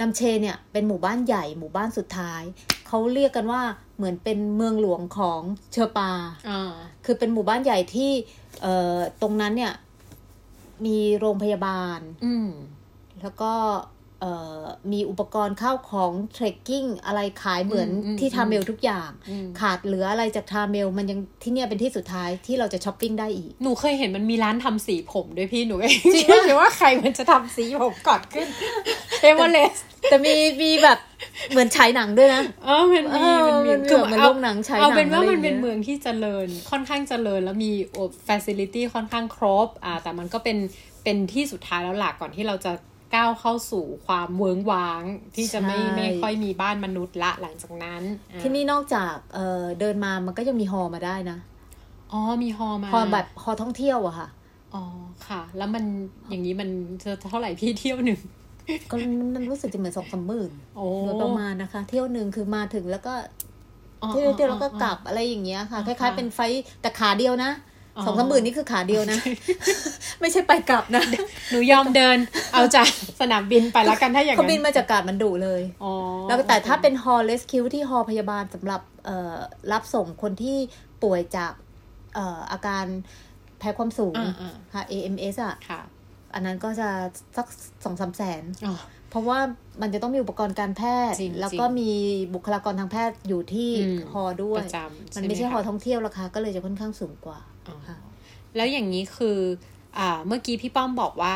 [0.00, 2.42] นำเชเนี่ยเป็นหมู่บ้านใหญ่หมู่บ้านสุดท้าย
[2.86, 3.62] เขาเรียกกันว่า
[3.96, 5.40] เหมือนเป็นเมืองหลวงของ
[5.72, 6.10] เชอร์ปา
[6.48, 6.72] อ่า
[7.04, 8.10] คือเป็นหมู่บ้านใหญ่ที่
[8.62, 9.72] เอ่อตรงนั้นเนี่ย
[10.86, 12.48] มีโรงพยาบาล อืม
[13.22, 13.99] แล้วก็เอ่อ
[14.92, 28.48] มีอุปกรณ์ข้าวของ trekking อะไรขายเหมือนอืมอืมที่ทาเมลทุกอย่างอืมขาดเหลืออะไรจากทาเมลมันยังที่เนี่ยเป็นที่สุดท้ายที่เราจะช้อปปิ้งได้อีก หนูเคยเห็นมันมีร้านทำสีผมด้วยพี่หนูเองจริงไม่ปะคิดว่าใครมันจะทำสีผมก่อนขึ้น
[29.22, 30.98] เอเวอเรสต์แต่มีมีแบบ
[31.50, 37.70] เหมือนฉายหนังด้วยนะเออมันมีเออมันมีมันมีแบบเหมือนโรงหนังฉายหนังเอาเป็นว่าอะไรอมันย่างเงี้ยเป็นเมืองที่เจริญค่อนข้างเจริญแล้วมี
[38.26, 40.58] ฟ a ซิลิตี้ค่อนข้างครบอ่าแต่มันก็เป็น
[41.04, 42.72] เป็นที่สุดท้ายแล้วหลักก่อนที่เราจะ
[43.14, 45.02] ก้าวเข้าสู่ความเวิงว้าง
[45.34, 51.38] ที่จะไม่ไม่ค่อยมีบ้านมนุษย์ละหลังจากนั้นอ่าที่นี่นอกจากเอ่อเดินมามันก็ยังมีฮอลล์มาได้นะ
[52.12, 54.28] อ๋อมีฮอลล์มาฮอลล์แบบฮอลล์ท่องเที่ยวอะค่ะ
[54.74, 54.82] อ๋อ
[55.26, 55.84] ค่ะ แล้วมัน
[56.28, 56.68] อย่างนี้มัน
[57.02, 58.20] จะเท่าไหร่พี่เที่ยวหนึ่ง
[58.90, 58.94] ก็
[59.34, 63.14] มันรู้สึกจะเหมือนสองสามหมื่นโอ้โดยประมาณนะคะ เที่ยวหนึ่งคือมาถึงแล้วก็
[64.02, 67.69] อ๋อเที่ยวเที่ยวแล้วก็อ๋อกลับอะไรอย่างเงี้ยค่ะอ๋อคล้ายค่ะๆเป็นไฟล์แต่ขาเดียวนะอ๋อ
[68.06, 69.18] สองสามหมื่นนี่คือขาเดียวนะ
[70.20, 71.02] ไม่ใช่ไปกลับนะ
[71.50, 72.18] หนูยอมเดิน
[72.52, 72.88] เอาจาก
[73.20, 75.92] สนามบินไปแล้วกันถ้าอย่างเขานั้นบินมาจากกาดมันดุเลยอ๋อ
[76.28, 79.36] แล้วแต่ถ้าเป็นฮอลเลสคิวที่ฮอพยาบาลสำหรับเอ่อ
[79.72, 80.58] รับส่งคนที่
[81.02, 81.52] ป่วยจาก
[82.14, 82.84] เอ่ออาการ
[83.58, 85.80] แพ้ความสูงอ่าอ่าค่ะ AMS อะค่ะ
[86.34, 86.88] อันนั้นก็จะ
[87.36, 87.46] สัก
[87.84, 88.74] สองสามแสนอ๋อ
[89.10, 89.38] เพราะว่า
[89.82, 91.90] มันจะต้องมีอุปกรณ์การแพทย์จริงแล้วจริงก็มี
[92.34, 97.59] บุคลากรทางแพทย์อยู่ที่อืมฮอด้วยประจำมันไม่ใช่ไหฮอคะท่องเที่ยวราคาก็เลยจะค่อนข้างสูงกว่าอ๋อค่ะ
[98.56, 99.38] แล้วอย่างนี้คือ
[99.98, 101.34] อ่าเมื่อกี้พี่ป้อมบอกว่า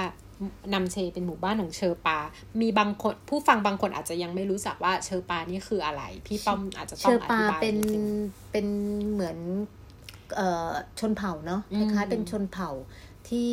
[0.75, 2.19] นำเชเป็นหมู่บ้านของเชอปา
[2.61, 8.05] มีบางคนผู้ฟังบางคนอาจจะยังไม่รู้จักว่าเชอปานี่คืออะไร พี่ป้อมอาจจะต้เชองออปาธิบายเป็นดง
[8.53, 8.67] เป็น
[9.13, 9.39] เหมือน
[10.37, 10.71] เอ่อ
[11.01, 12.71] ชนเผ่าเนาะอืคมล้ายๆเป็นชนเผ่า
[13.29, 13.53] ที่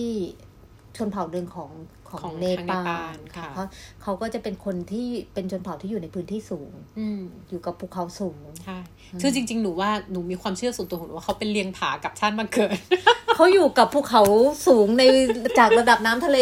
[0.98, 1.70] ชนเผ่าหนึ่งของ
[2.12, 3.68] ของของเนทางปาเนปาลลค่ะค่ะเพราะ
[4.04, 8.78] เขาก็จะเป็นคนที่เป็นชนเผ่าที่อยู่ในพื้นที่สูง อืมอยู่กับภูเขาสูงใช่
[9.22, 12.78] คือจริง ๆ หนูว่าหนูมีความเชื่อส่วนตัวของหนูว่าเขาเป็นเลียงผากับชาติมาเกิด
[13.36, 14.24] เขาอยู่กับภูเขา
[14.68, 15.04] สูงใน
[15.60, 16.40] จากระดับน้ำทะเล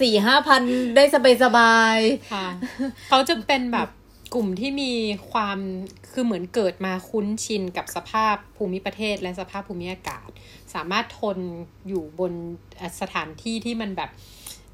[0.00, 0.62] สี่ห้าพัน
[0.96, 2.46] ได้สบายสบายๆค่ะ
[3.08, 3.88] เขาจะเป็นแบบ
[4.34, 4.92] กลุ่มที่มี
[5.30, 5.58] ความ
[6.12, 10.28] คือเหมือนเกิดมาคุ้นชินกับสภาพภูมิประเทศและสภาพภูมิอากาศ
[10.74, 11.38] สามารถทน
[11.88, 12.32] อยู่บน
[12.76, 14.10] เอ่อสถานที่ที่มันแบบ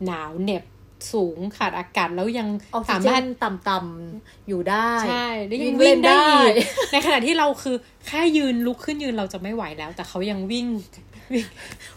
[0.04, 0.64] หนาวเหน็บ
[1.12, 3.24] สูงขาดอากาศแล้วยังออกซิสาเจมารถน
[3.68, 7.76] ต่ำๆอยู่ได้ ใช่แล้วยัวิ่งงวิ่เล่งนได้ได้อีกในขณะที่เราคือ
[8.06, 10.66] แค่ยืนลุกขึ้นยืนเราจะไม่ไหวแล้ว แต่เขายังวิ่ง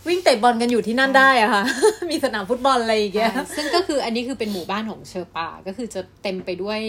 [0.07, 1.63] วิ่งเตะบอลกันอยู่ที่นั่นได้อะค่ะ
[2.11, 6.79] มีสนามฟุตบอลอะไรอย่างเงี้ยซึ่งก็คืออันนี้คือเป็นหมู่บ้านของเชอร์ปา ก็คือจะเต็มไปด้วย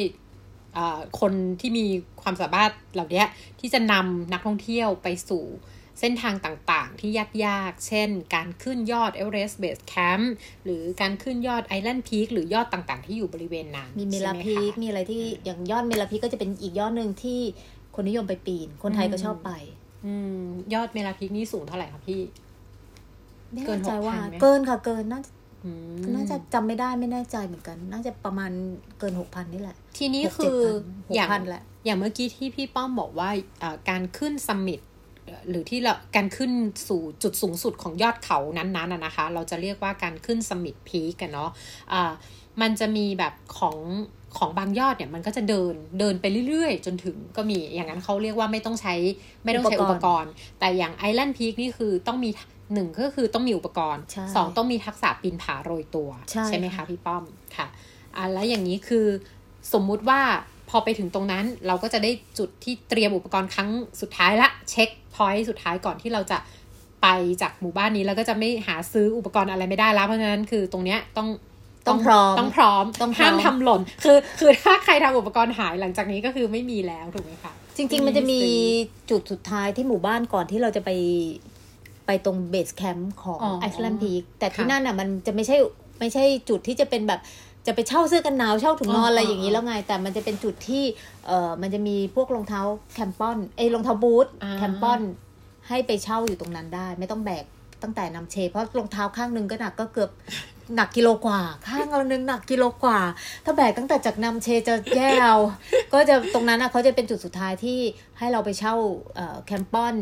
[0.76, 1.84] อ่าคนที่มี
[2.22, 3.24] ความสามารถเหล่านี้
[3.60, 5.44] ที่จะนำนักท่องเที่ยวไปสู่
[6.00, 7.10] เส้นทางต่างๆ ที่
[7.44, 10.34] ยากๆ เช่น การขึ้นยอดเอเวอเรสต์เบสแคมป์
[10.64, 17.40] หรือการขึ้นยอดไอแลนด์พีคหรือยอดต่างๆ ที่อยู่บริเวณนั้นมีเมลาใช่ไหพีกคะมีอะไรที่อย่างยอดเมลาพีกก็จะเป็นอีกยอดหนึ่งที่
[17.94, 19.50] คนนิยมไปปีน คนไทยก็ชอบไป
[20.06, 20.42] อืม
[20.74, 22.20] ยอดเมลาพีคนี่สูงเท่าไหร่คะพี่
[23.52, 25.30] ไม่เกินแน่ใจว่า6,000ไหมเกินค่ะ เกินน่าจะ
[25.64, 28.50] อืมน่าจะจำไม่ได้ไม่แน่ใจเหมือนกัน น่าจะประมาณ
[28.98, 33.30] เกินหกพันนี่แหละ ทีนี้หกคืเจ็ดอพันหกอย่างพันแหละอย่างเมื่อกี้ที่พี่ป้อมบอกว่า
[33.60, 34.80] เอ่อการขึ้นซัมมิต
[35.50, 36.52] หรือที่เราการขึ้น
[36.88, 42.12] สู่จุดสูงสุดของยอดเขานั้นๆนะนะคะ เราจะเรียกว่าการขึ้นซัมมิตพีกันเนาะะ
[42.60, 43.76] มันจะมีแบบของ
[44.38, 48.94] ของบางยอดเนี่ยมันก็จะเดินเดินไปเรื่อยๆ จนถึงก็มีอย่างนั้นเขาเรียกว่าไม่ต้องใช้
[49.44, 52.30] ไม่ต้องใช้อุอุปปกกรณ์รณ์ แต่อย่างไอแลนด์พีคนี่คือต้องมี
[52.74, 56.10] หนึ่งก็คือต้องมีอุปกรณ์ใช่สองต้องมีทักษะปีนผาโรยตัว
[56.46, 57.24] ใช่ไหมค่ะคะพี่ป้อม
[57.56, 57.66] ค่ะ
[58.16, 59.06] อะแล้วอย่างนี้คือ
[59.72, 60.20] สมมุติว่า
[60.70, 66.38] พอไปถึงตรงนั้นเราก็จะได้จุดที่เตรียมอุปกรณ์ครั้งสุดท้ายละ เช็ค พอยต์สุดท้ายก่อนที่เราจะ
[67.02, 67.08] ไป
[67.42, 71.28] จากหมู่บ้านนี้แล้วก็จะไม่หาซื้ออุปกรณ์อะไรไม่ได้แล้ว เพราะฉะนั้นคือตรงเนี้ยต้อง
[71.88, 78.40] ต้องพร้อมต้องพร้อมต้องพร้อมห้ามทำหล่น คือ คือถ้าใครทำอุปกรณ์หายหลังจากนี้ก็คือไม่มีแล้วถูกไหมคะจริง ๆ มันจะมี
[79.10, 80.90] จุดสุดท้ายที่หมู่บ้านก่อนที่เราจะไป
[82.06, 85.56] ไปตรง base camp ของอ๋อ Island Peak แต่ที่ค่ะนั่นอะมันจะไม่ใช่
[86.00, 87.20] ไม่ใช่จุดที่จะเป็นแบบ
[87.68, 90.84] จะไปเช่าเสื้อกันหนาวเช่าถุงนอนอ๋อออะไรอย่างนี้แล้วไง แต่มันจะเป็นจุดที่
[91.26, 92.60] เออมันจะมีพวกรองเท้า
[92.94, 95.00] crampon เอ้ยรองเท้าบูทอ่า crampon
[95.68, 97.44] ให้ไปเช่าอยู่ตรงนั้นได้ ไม่ต้องแบก
[97.82, 100.10] ตั้งแต่นัมเช เพราะรองเท้าข้างหนึ่งก็หนักก็เกือบ
[100.76, 103.00] หนักกิโลกว่า ข้างเรานึงหนักกิโลกว่า
[103.44, 105.36] ถ้าแบกตั้งแต่จากนัมเชจะแย่เอา
[105.92, 107.78] ก็จะตรงนั้นนะเขาจะเป็นจุดสุดท้ายที่
[108.18, 108.74] ให้เราไปเช่า
[109.14, 109.94] เอ่อ crampon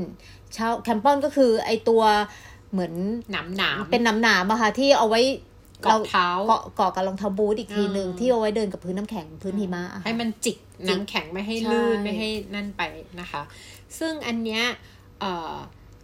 [0.55, 2.03] เช่า crampon ก็คือไอตัว
[2.73, 2.95] เหมือน
[3.31, 5.21] หนามหนามเป็นหนามหนามๆอะค่ะที่เอาไว้
[5.83, 10.57] เกาะเท้าเกาะเกาะกับรองเท้าบูทอีกทีหนึ่งอ่าที่เอาไว้เดินกับพื้นน้ำแข็งพื้นหิมะอะค่ะให้มันจิก
[10.89, 12.83] จิกน้ำแข็งไม่ให้ใช่ลื่นไม่ให้นั่นไป
[13.21, 13.43] นะคะ
[13.99, 14.63] ซึ่งอันเนี้ย
[15.21, 15.55] เอ่อ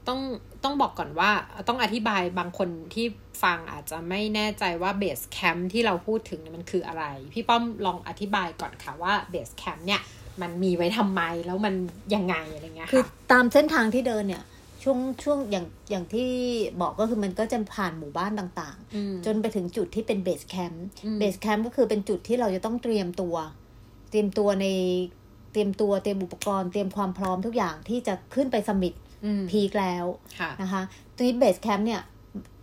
[0.09, 0.21] ต้อง
[0.65, 1.31] ต้องบอกก่อนว่า
[1.69, 3.07] ต้องอธิบายบางคนที่
[3.43, 10.01] ฟังอาจจะไม่แน่ใจว่า base camp ที่เราพูดถึงเนี่ยมันคืออะไร พี่ป้อมลองอธิบายก่อนค่ะว่า base camp เนี่ย
[10.43, 11.75] มันมีไว้ทำไมแล้วมัน
[12.15, 14.43] ยังไงอะไรเงี้ยคือค่ะตามเส้นทางที่เดินเนี่ย
[14.83, 16.29] ช่วงช่วงอย่างอย่างที่
[16.81, 23.35] บอกก็คือมันก็จะผ่านหมู่บ้านต่างอืมๆจนไปถึงจุดที่เป็น base camp อืม base camp ก็คือเป็นจุดที่เราจะต้องเตรียมตัว
[24.11, 24.66] เตรียมตัวใน
[25.53, 30.05] เตรียมตัวเตรียมอุปกรณ์เตรียมความพร้อมทุกอย่างที่จะขึ้นไป summit อืม peak แล้ว
[30.38, 30.83] ค่ะนะคะ
[31.14, 32.03] ตรงนี้ base camp เนี่ย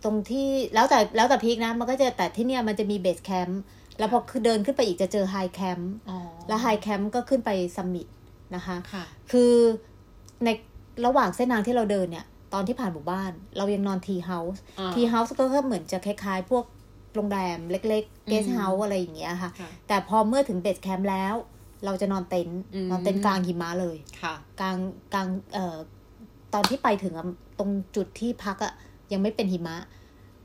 [0.04, 3.60] ตรงที่แล้วแต่แล้วแต่ peak นะมันก็จะแต่ที่เนี่ยมันจะมี base camp
[3.98, 8.08] แล้วพอคือเดินขึ้นไปอีกจะเจอ high camp อ๋อแล้ว high camp ก็ขึ้นไป summit
[8.54, 9.52] นะคะค่ะคือ
[10.44, 10.48] ใน
[11.04, 16.64] ระหว่างเส้นทางที่เราเดินเนี่ย ตอนที่ผ่านหมู่บ้าน เรายังนอน tea house อ่า tea house ก็เหมือนจะคล้าย ๆ พวก
[17.14, 21.34] โรงแรมเล็กๆ guest อืม house อะไรอย่างเงี้ยค่ะค่ะ แต่พอเมื่อถึง base camp แล้ว
[21.84, 24.78] เราจะนอนเต็นท์อืมนอนเต็นท์กลางหิมะเลยค่ะ กลาง
[25.12, 25.76] กลางเอ่อ
[26.54, 27.26] ตอนที่ไปถึงอะ
[27.58, 28.72] ตรงจุดที่พักอะ
[29.12, 29.76] ยังไม่เป็นหิมะ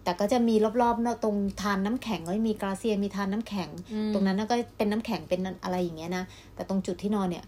[0.04, 6.24] แต่ก็จะมีรอบๆเนอะตรงทานน้ำแข็งก็มีกราเซียมีทานน้ำแข็งอืมตรงนั้นน่ะก็เป็นน้ำแข็งเป็นอะไรอย่างเงี้ยนะ
[6.56, 7.46] แต่ตรงจุดที่นอนเนี่ย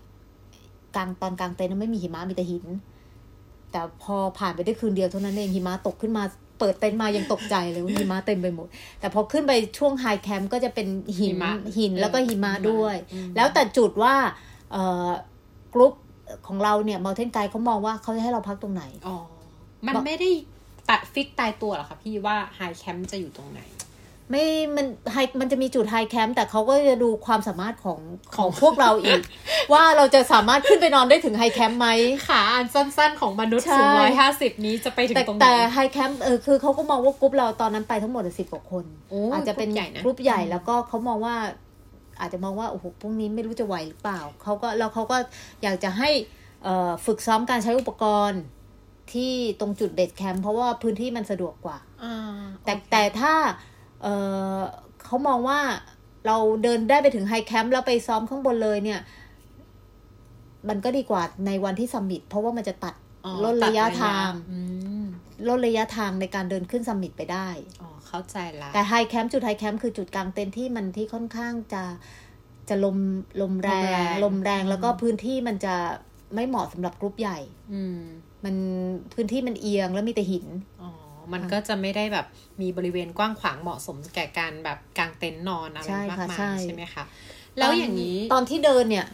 [0.98, 2.66] กลางตอนกลางเต็นท์ไม่มีหิมะมีแต่หิน
[3.72, 6.24] แต่พอผ่านไปได้คืนเดียวเท่านั้นเองหิมะตกขึ้นมา
[6.60, 8.68] เปิดเต็นท์มายังตกใจเลยว่าหิมะเต็มไปหมด
[9.00, 14.16] แต่พอขึ้นไปช่วงไฮแคมป์ก็จะเป็นหินหิมะหินแล้วก็หิมะด้วยอืมแล้วแต่จุดว่า
[14.72, 15.10] เอ่อ
[15.74, 15.94] กรุ๊ป
[16.48, 19.18] ของเราเนี่ย mountain guide เขามองว่าเขาจะให้เราพักตรงไหนอ๋อ
[19.88, 20.30] มันไม่ได้
[20.90, 23.62] ตัด fix ตายตัวหรอคะพี่ว่า high camp จะอยู่ตรงไหน
[24.32, 28.00] ไม่มัน high มันจะมีจุด high camp แต่เขาก็จะดูความสามารถของ
[28.36, 29.22] ของพวกเราอีก
[29.74, 31.88] ว่าเราจะสามารถขึ้นไปนอนได้ถึง high camp ไหม
[32.28, 41.36] ขาอันสั้นๆของมนุษย์ใช่สูงร้อยห้าสิบนี้จะไปถึงแต่ตรงไหนแต่ high camp เออคือเขาก็มองว่ากรุ๊ปเราตอนนั้นไปทั้งหมดสิบกว่าคนโอ้อาจจะเป็นกรุ๊ปใหญ่นะกรุ๊ปใหญ่แล้วก็เขามองว่า
[42.20, 45.18] อาจจะมองว่าโอ้โหพวกนี้ไม่รู้จะไหวหรือเปล่าเขาก็แล้วเขาก็
[45.64, 46.10] อยากจะให้
[46.64, 48.42] เอ่อฝึกซ้อมการใช้อุปกรณ์
[49.14, 52.16] ที่ตรงจุด base camp เพราะว่าพื้นที่มันสะดวกกว่าอ่า
[52.66, 53.34] แต่โอเคแต่ถ้า
[54.04, 54.08] เอ
[54.58, 54.60] อ
[55.04, 55.60] เขามองว่า
[56.28, 59.02] เราเดินได้ไปถึง high camp แล้วไปซ้อมข้างบนเลยเนี่ย
[60.70, 62.94] มันก็ดีกว่าในวันที่ summit เพราะว่ามันจะตัด
[63.26, 64.60] อ๋อลดระยะตัดทางอื
[65.04, 65.06] ม
[65.48, 67.50] ลดระยะทางในการเดินขึ้น summit ไปได้
[67.82, 71.84] อ๋อ เข้าใจละแต่ high camp จุด high camp คือจุดกางเต็นท์ที่มันที่ค่อนข้างจะ
[72.70, 72.98] จะลม
[73.42, 73.70] ลมแร
[74.04, 75.76] ง ลมแรงแล้วก็พื้นที่มันจะ
[76.36, 77.40] ไม่เหมาะสำหรับกรุ๊ปใหญ่
[77.74, 78.00] อืม
[78.44, 78.56] มัน
[79.14, 80.46] พื้นที่มันเอียงแล้วมีแต่หิน
[80.82, 80.90] อ๋อ
[81.34, 82.26] มันก็จะไม่ได้แบบ
[82.62, 87.04] มีบริเวณกว้างขวางเหมาะสมแก่การแบบกางเต็นท์นอนอะไรใช่มากค่ะมายใช่ใช่ไหมคะ
[87.58, 89.08] แล้วอย่างนี้ตอนที่เดินเนี่ย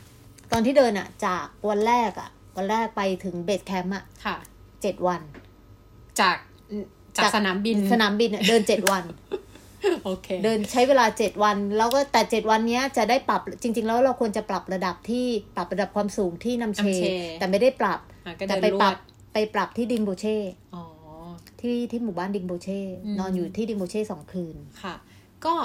[0.52, 4.38] ตอนที่เดินอะจากวันแรกอะวันแรกไปถึง base campมป์อะค่ะ
[4.82, 5.21] เจ็ดวัน
[6.19, 6.38] จาก
[7.17, 9.04] จากสนามบินสนามบินอะเดินเจ็ดวัน
[10.06, 17.04] โอเค เดินใช้เวลาเจ็ดวัน แล้วก็แต่เจ็ดวันเนี้ยจะได้ปรับจริง ๆ แล้วเราควรจะปรับระดับที่ปรับระดับความสูงที่นำเชนำเช
[17.39, 18.97] แต่ไม่ได้ปรับอะก็แต่เดินไปลปวรัดบ
[19.34, 20.38] ไปปรับที่ดิงโบเช่
[20.76, 20.84] อ๋อ
[21.63, 24.95] ที่ที่หมู่บ้านดิงโบเช่อืมนอนอยู่ที่ดิงโบเช่สองคืน ค่ะ
[25.45, 25.56] ก็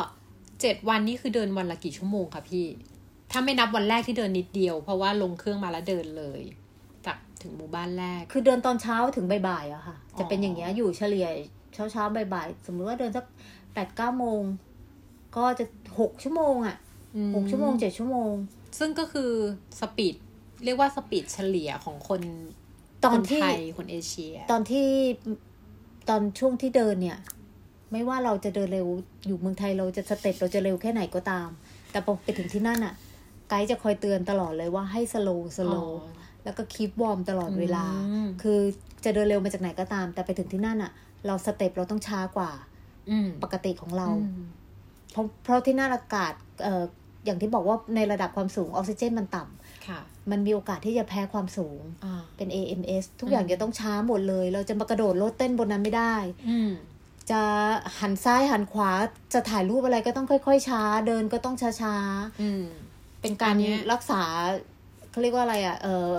[0.61, 2.67] เจ็ดวันนี้คือเดินวันละกี่ชั่วโมงคะพี่
[3.31, 6.41] ถ้าไม่นับวันแรกที่เดินนิดเดียว เพราะว่าลงเครื่องมาแล้วเดินเลย
[7.07, 11.29] จากถึงหมู่บ้านแรก คือเดินตอนเช้าถึงบ่ายๆอะค่ะ จะเป็นอ๋อออย่างเงี้ยอยู่เฉลี่ย
[11.75, 13.25] เช้าเช้าๆบ่ายๆสมมติว่าเดินสัก
[13.75, 14.41] แปดเก้าโมง
[15.37, 15.65] ก็จะ
[16.01, 16.77] หกชั่วโมงอะ
[17.35, 18.33] หกชั่วโมงเจ็ดชั่วโมง
[18.79, 19.31] ซึ่งก็คือ
[19.81, 20.15] speed
[20.65, 22.21] เรียกว่า speed เฉลี่ยของคน
[23.05, 24.87] ตอนคนที่ไทยคนเอเชีย ตอนที่
[26.09, 27.19] ตอนช่วงที่เดินเนี่ย
[27.93, 28.87] ไม่ว่าเราจะเดินเร็ว
[29.27, 31.49] อยู่เมืองไทยเราจะ step เราจะเร็วแค่ไหนก็ตาม
[31.91, 32.95] แต่พอไปถึงที่นั่นอะ
[33.49, 35.85] ไกด์จะคอยเตือนตลอดเลยว่าให้ slow slow อ๋อ
[36.45, 38.59] แล้วก็ keep warm ตลอดเวลาอืมคือ
[39.05, 40.93] จะเดินเร็วมาจากไหนก็ตาม แต่ไปถึงที่นั่นอะ
[41.27, 42.51] เรา step เราต้องช้ากว่า
[43.11, 44.45] อืมปกติของเราอืม
[45.13, 46.85] เพราะเพราะที่นั่นอากาศเอ่อ
[47.25, 49.68] อย่างที่บอกว่าในระดับความสูงออกซิเจนมันต่ำค่ะ
[50.31, 56.15] มันมีโอกาสที่จะแพ้ความสูงอ่าเป็น AMS ทุกอย่างจะต้องช้าหมดเลย เราจะมากระโดดโลดเต้นบนนั้นไม่ได้
[56.51, 56.71] อืม
[57.31, 57.43] จะ
[58.01, 58.91] หันซ้ายหันขวา
[59.35, 61.97] จะถ่ายรูปอะไรก็ต้องค่อยๆ ช้า เดินก็ต้องช้า
[62.43, 64.23] อืมๆเป็นการอันเนี้ยรักษา
[65.11, 66.11] เขาเรียกว่าอะไรอะเออ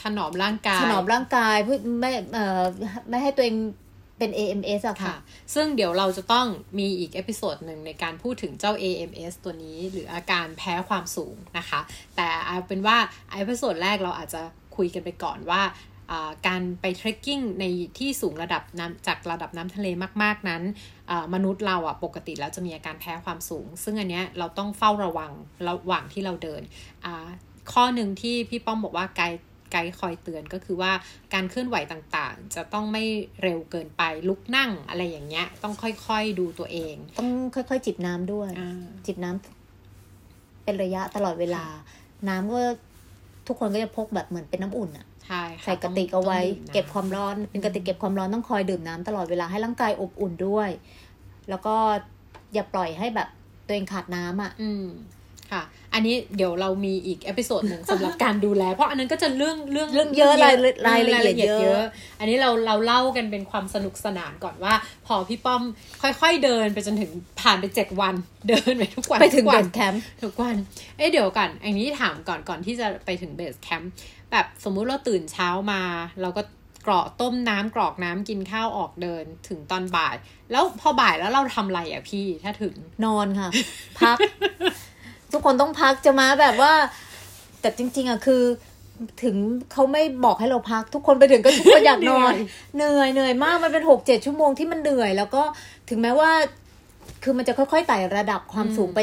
[0.00, 2.62] ถนอมร่างกายถนอมร่างกายเพื่อไม่เอ่อ
[3.08, 3.56] ไม่ให้ตัวเอง
[4.18, 5.16] เป็น AMS อะค่ะ
[5.54, 6.46] ซึ่งเดี๋ยวเราจะต้อง
[6.78, 11.80] มีอีก episode หนึ่งในการพูดถึงเจ้า AMS ตัวนี้ หรืออาการแพ้ความสูงนะคะ
[12.16, 12.96] แต่เอาเป็นว่า
[13.32, 14.42] episode แรกเราอาจจะ
[14.76, 15.62] คุยกันไปก่อนว่า
[16.46, 17.64] การไปเทรคกิ้งใน
[17.98, 19.86] ที่สูงระดับน้ำจากระดับน้ำทะเล
[20.22, 20.62] มาก ๆ นั้น
[21.34, 25.32] มนุษย์เราอะปกติแล้วจะมีอาการแพ้ความสูง ซึ่งอันเนี้ยเราต้องเฝ้าระวัง
[25.68, 26.62] ระหว่างที่เราเดิน
[27.72, 29.38] ข้อหนึ่งที่พี่ป้อมบอกว่าไกด์
[29.74, 30.92] ไกด์คอยเตือนก็คือว่า
[31.34, 33.04] การเคลื่อนไหวต่างๆ จะต้องไม่
[33.42, 41.64] เร็วเกินไปลุกนั่งอะไรอย่างเงี้ย ต้องค่อยๆดูตัวเอง ต้องค่อยๆจิบน้ำด้วยอ่าจิบน้ำเป็นระยะตลอดเวลา
[42.28, 42.60] น้ำก็
[43.46, 50.70] ทุกคนก็จะพกแบบเหมือนเป็นน้ำอุ่นอะใช่ค่ะใส่กระติกเอาไว้ต้องดื่มน้ำเก็บความร้อน เป็นกระติกเก็บความร้อนต้องคอยดื่มน้ำตลอดเวลาให้ร่างกายอบอุ่นด้วย
[51.48, 51.76] แล้วก็
[52.54, 53.28] อย่าปล่อยให้แบบ
[53.66, 54.86] ตัวเองขาดน้ำอะอืม
[55.52, 55.62] ค่ะ
[55.94, 61.84] อันนี้เดี๋ยวเรามีอีก episode หนึ่งสำหรับการดูแล เพราะอันนั้นก็จะเรื่องเรื่องเรื่องเยอะรายละรายละเอียดเยอะ
[62.18, 64.74] อันนี้เราเราเล่ากันเป็นความสนุกสนานก่อนว่า
[65.06, 65.62] พอพี่ป้อม
[66.02, 68.14] ค่อยๆเดินไปจนถึงผ่านไปเจ็ดวัน
[68.48, 70.56] เดินไปทุกวันไปถึงทุกเดวันนแคมป์ทุกวัน
[70.96, 73.92] เอ้ยเดี๋ยวก่อนอันนี้ถามก่อนก่อนที่จะไปถึง base camp
[74.32, 75.82] แบบสมมุติเราตื่นเช้ามา
[76.22, 76.42] เราก็
[76.86, 80.14] กรอกต้มน้ำกรอกน้ำกินข้าวออกเดินถึงตอนบ่าย
[80.52, 83.50] แล้วพอบ่ายแล้วเราทำอะไรอะพี่ถ้าถึงนอนค่ะ
[83.98, 84.16] พัก
[85.34, 86.72] ทุกคนต้องพักจะมาแบบว่า
[87.60, 88.42] แต่จริง ๆอะคือ
[89.22, 89.36] ถึง
[89.72, 92.34] เขาไม่บอกให้เราพัก ทุกคนไปถึงก็ทุกคนอยากนอน
[92.76, 95.42] เหนื่อยเหนื่อยมากมันเป็นหกเจ็ดชั่วโมงที่มันเหนื่อย แล้วก็
[95.88, 96.30] ถึงแม้ว่า
[97.22, 99.00] คือมันจะค่อยๆไต่ระดับความสูงไป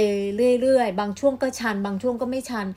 [0.61, 2.67] เรื่อยๆ บางช่วงก็ชัน บางช่วงก็ไม่ชัน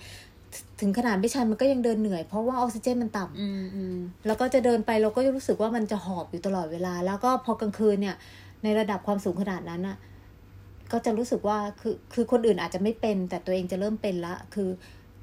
[0.81, 8.17] ถึงขนาดไม่ชันมันก็ยังเดินเหนื่อย เพราะว่าออกซิเจนมันต่ำอืมอืมแล้วก็จะเดินไปเราก็จะรู้สึกว่ามันจะหอบอยู่ตลอดเวลา แล้วก็พอกลางคืนเนี่ย
[8.63, 9.97] ในระดับความสูงขนาดนั้นน่ะ
[10.95, 14.69] ก็จะรู้สึกว่าคือคือคนอื่นอาจจะไม่เป็น แต่ตัวเองจะเริ่มเป็นละคือ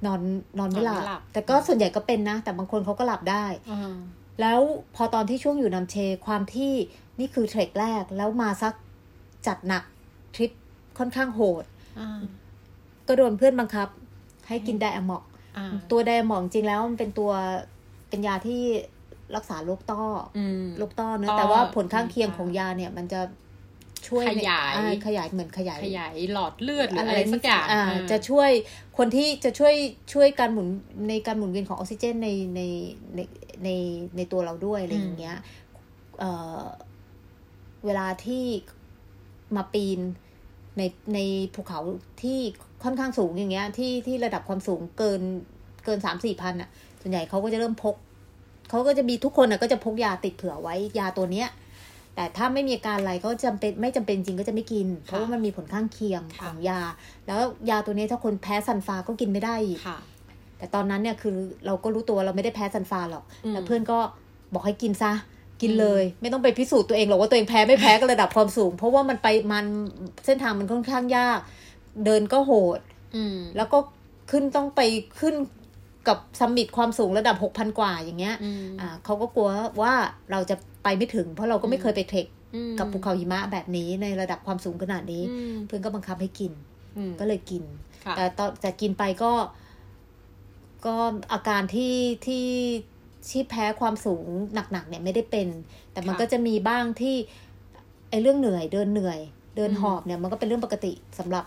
[0.05, 0.21] นอน
[0.59, 3.95] นอนไม่หลับนอนไม่หลับแต่ก็ส่วนใหญ่ก็เป็นนะ แต่บางคนเขาก็หลับได้อ่า
[4.41, 4.59] แล้ว
[4.95, 6.73] พอตอนที่ช่วงอยู่นำเช ความที่
[7.19, 8.73] นี่คือเทรคแรกแล้วมาสัก
[9.47, 9.83] จัดหนัก
[10.35, 10.51] ทริป
[10.97, 11.65] ค่อนข้างโหด
[11.99, 12.19] อ่า
[13.07, 13.87] ก็โดนเพื่อนบังคับ
[14.47, 15.23] ให้กินไดอะมอก
[15.57, 17.31] อ่าตัวไดอะมอกจริงแล้วมันเป็นตัว
[18.09, 18.61] เป็นยาที่
[19.35, 20.03] รักษาโรคต้อ
[20.37, 23.21] อืมลูกต้อเนต้อะอแต่ว่าผลข้างเคียงอืมของยาเนี่ย มันจะ
[24.07, 28.49] ช่วยในขยายอ่ขยายเหมือนขยายขยายหลอดเลือดหรืออะไรสักอย่างอ่าอ่าจะช่วย
[28.97, 29.73] คนที่จะช่วย
[30.13, 30.67] ช่วยการหมุน
[31.09, 32.61] ในการหมุนเวียนของออกซิเจนในใน
[33.15, 33.19] ใน
[33.63, 33.69] ใน
[34.15, 35.37] ในตัวเราด้วยอะไรอย่างเงี้ย
[36.19, 36.63] เอ่อ
[37.85, 38.45] เวลาที่
[39.55, 39.99] มาปีน
[40.77, 40.81] ใน
[41.13, 41.19] ใน
[41.55, 41.79] ภูเขา
[42.21, 42.39] ที่
[42.83, 45.21] ค่อนข้างสูงอย่างเงี้ย ที่ที่ระดับความสูงเกิน
[45.85, 46.69] เกินสามสี่พันอะ
[47.01, 47.95] ส่วนใหญ่เขาก็จะเริ่มพก
[48.69, 51.47] เขาก็จะมีทุกคนนะก็จะพกยาติดเผื่อไว้ยาตัวเนี้ย
[52.15, 56.81] แต่ถ้าไม่มีอาการอะไรก็จำเป็นไม่จำเป็นจริงก็จะไม่กิน เพราะว่ามันมีผลข้างเคียงค่ะของยา
[57.27, 59.97] แล้วยาตัวนี้ถ้าคนแพ้ซันฟาก็กินไม่ได้อีกค่ะ
[60.57, 61.33] แต่ตอนนั้นเนี่ยคือ
[61.65, 63.97] เราก็รู้ตัวเราไม่ได้แพ้ซันฟาหรอกอืมแล้วเพื่อนก็
[64.53, 65.13] บอกให้กินซะ
[65.61, 69.65] กินเลย ไม่ต้องไปพิสูจน์ตัวเองหรอกว่าตัวเองแพ้ไม่แพ้ก็ระดับความสูง เพราะว่ามันไปมัน
[70.25, 71.39] เส้นทางมันค่อนข้างยาก
[72.05, 72.79] เดินก็โหด
[73.15, 73.77] อืมแล้วก็
[74.31, 74.81] ขึ้นต้องไป
[75.19, 75.35] ขึ้น
[76.07, 79.49] กับซัมมิตความสูงระดับหกพันกว่าอย่างเงี้ยอืมอ่าเขาก็กลัว
[79.81, 79.93] ว่า
[80.31, 86.51] เราจะ ไปไม่ถึง เพราะเราก็ไม่เคยไปเทรคอืมกับภูเขาหิมะแบบนี้ในระดับความสูงขนาดนี้อืมเพื่อนก็บังคับให้กิน
[86.97, 87.63] อืมก็เลยกิน
[88.05, 89.31] ค่ะแต่ตอนแต่กินไปก็
[90.85, 90.95] ก็
[91.33, 92.47] อาการที่ที่
[93.29, 94.25] ที่แพ้ความสูง
[94.71, 95.47] หนักๆเนี่ยไม่ได้เป็น
[95.91, 97.15] แต่มันค่ะก็จะมีบ้างที่
[98.09, 99.19] ไอ้เรื่องเหนื่อยเดินเหนื่อย
[99.55, 101.45] เดินอืมหอบเนี่ยมันก็เป็นเรื่องปกติสำหรับ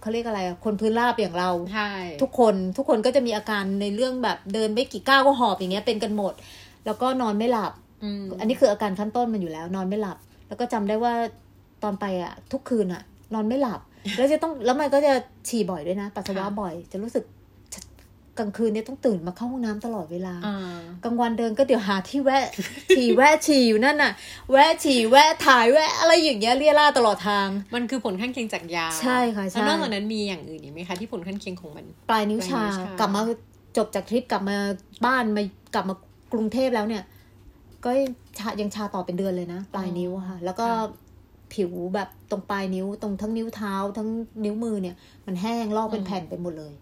[0.00, 1.90] เขาเรียกอะไรอะคนพื้นราบอย่างเราใช่
[2.22, 6.34] ทุกคนทุกคนก็จะมีอาการในเรื่องแบบเดินไม่กี่ก้าวก็หอบอย่างเงี้ยเป็นกันหมด
[6.86, 7.72] แล้วก็นอนไม่หลับ
[8.04, 11.12] อืมอันนี้คืออาการขั้นต้นมันอยู่แล้ว นอนไม่หลับ แล้วก็จำได้ว่า
[11.82, 13.02] ตอนไปอะ ทุกคืนอะ
[13.34, 13.80] นอนไม่หลับ
[14.16, 15.12] แล้วจะต้องแล้วมันก็จะ
[15.48, 17.24] ฉี่บ่อยด้วยนะปัสสาวะบ่อย จะรู้สึก
[18.38, 20.56] กลางคืนเนี่ยต้องตื่นมาเข้าห้องน้ำตลอดเวลาอ่า
[21.04, 22.44] กลางวันเดินก็เดี๋ยวหาที่แวะ
[22.96, 24.12] ฉี่แวะฉี่อยู่นั่นน่ะ
[24.50, 33.20] แวะฉี่แวะถ่ายแวะอะไรอย่างเงี้ยเลี่ยล่าตลอดทาง มันคือผลข้างเคียงจากยาใช่ค่ะใช่แล้วนอกจากนั้นมีอย่างอื่นอีกไหมคะที่ผลข้างเคียงของมัน ปลายนิ้วชาปลายนิ้วชากกลับมา
[33.76, 34.56] จบจากทริปกลับมา
[35.06, 35.42] บ้านมา
[35.74, 35.94] กลับมา
[36.32, 37.02] กรุงเทพแล้วเนี่ย
[37.84, 37.90] ก็
[38.38, 41.08] ชายังชาต่อเป็นเดือนเลยนะ ปลายนิ้วอะค่ะ แล้วก็ค่ะ
[41.54, 44.08] ผิวแบบตรงปลายนิ้ว ตรงทั้งนิ้วเท้า ทั้ง
[44.44, 46.72] นิ้วมือเนี่ย มันแห้งลอกเป็นแผ่นไปหมดเลย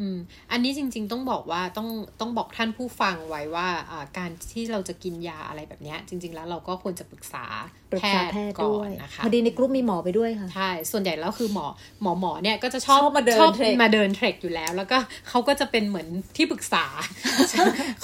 [0.00, 0.18] อืม
[0.52, 1.88] อันนี้จริง ๆ ต้องบอกว่าต้อง
[2.20, 7.44] ต้องบอกท่านผู้ฟังไว้ว่าอ่าการที่เราจะกินยาอะไรแบบเนี้ยจริง ๆ แล้วเราก็ควรจะปรึกษา
[7.90, 11.66] ปรึกแพษาทย์แพทย์ก่อด้วยนนะคะพอดีในกลุ่มมีหมอไปด้วยค่ะใช่ส่วนใหญ่แล้วคือหมอ
[12.02, 16.84] หมอหมอเนี่ยก็จะชอบชอบมาเดินชอบ trek มาเดิน trek อยู่แล้ว แล้วก็เขาก็จะเป็นเหมือนที่ปรึกษา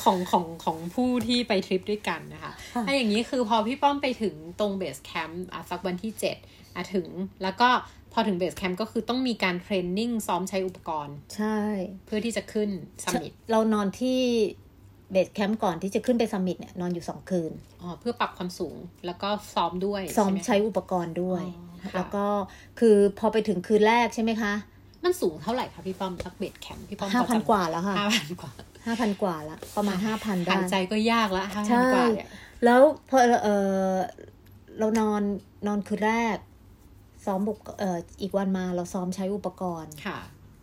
[0.03, 2.53] ของของของผู้ที่ไปทริปด้วยกันนะคะ
[2.87, 6.37] ถ้าอย่างนี้คือพอพี่ป้อมไปถึงตรง base camp สักวันที่เจ็ด
[6.77, 7.09] อะถึง
[7.43, 7.69] แล้วก็
[8.13, 11.59] พอถึง base camp ก็คือต้องมีการ training ซ้อมใช้อุปกรณ์ ใช่
[12.07, 12.71] เพื่อที่จะขึ้น
[13.05, 14.21] summit เรานอนที่
[15.13, 22.25] base camp ก่อนที่จะขึ้นไป summitเนี่ยนอนอยู่สองคืนอ๋อเพื่อปรับความสูงแล้วก็ซ้อมด้วยซ้อมไหใช้อุปกรณ์ด้วยอ๋อค่ะแล้วก็
[22.81, 24.53] คือพอไปถึงคืนแรกใช่ไหมคะ
[25.05, 28.53] มันสูงเท่าไหร่คะพี่ป้อมสักเบสแคมป์พี่ป้อมห้าพอพันจำกว่าแล้วค่ะห้าพันกว่า
[28.87, 32.29] ห้าพันกว่าละประมาณห้าพันได้หายใจก็ยากแล้วห้าใช่พันกว่าเนี่ย
[32.65, 33.49] แล้วพอเอ
[33.91, 33.95] อ
[34.79, 35.23] เรานอน
[35.67, 36.37] นอนคืนแรก
[37.27, 40.19] ซ้อมบุกเอ่ออีกวันมาเราซ้อมใช้อุปกรณ์ค่ะ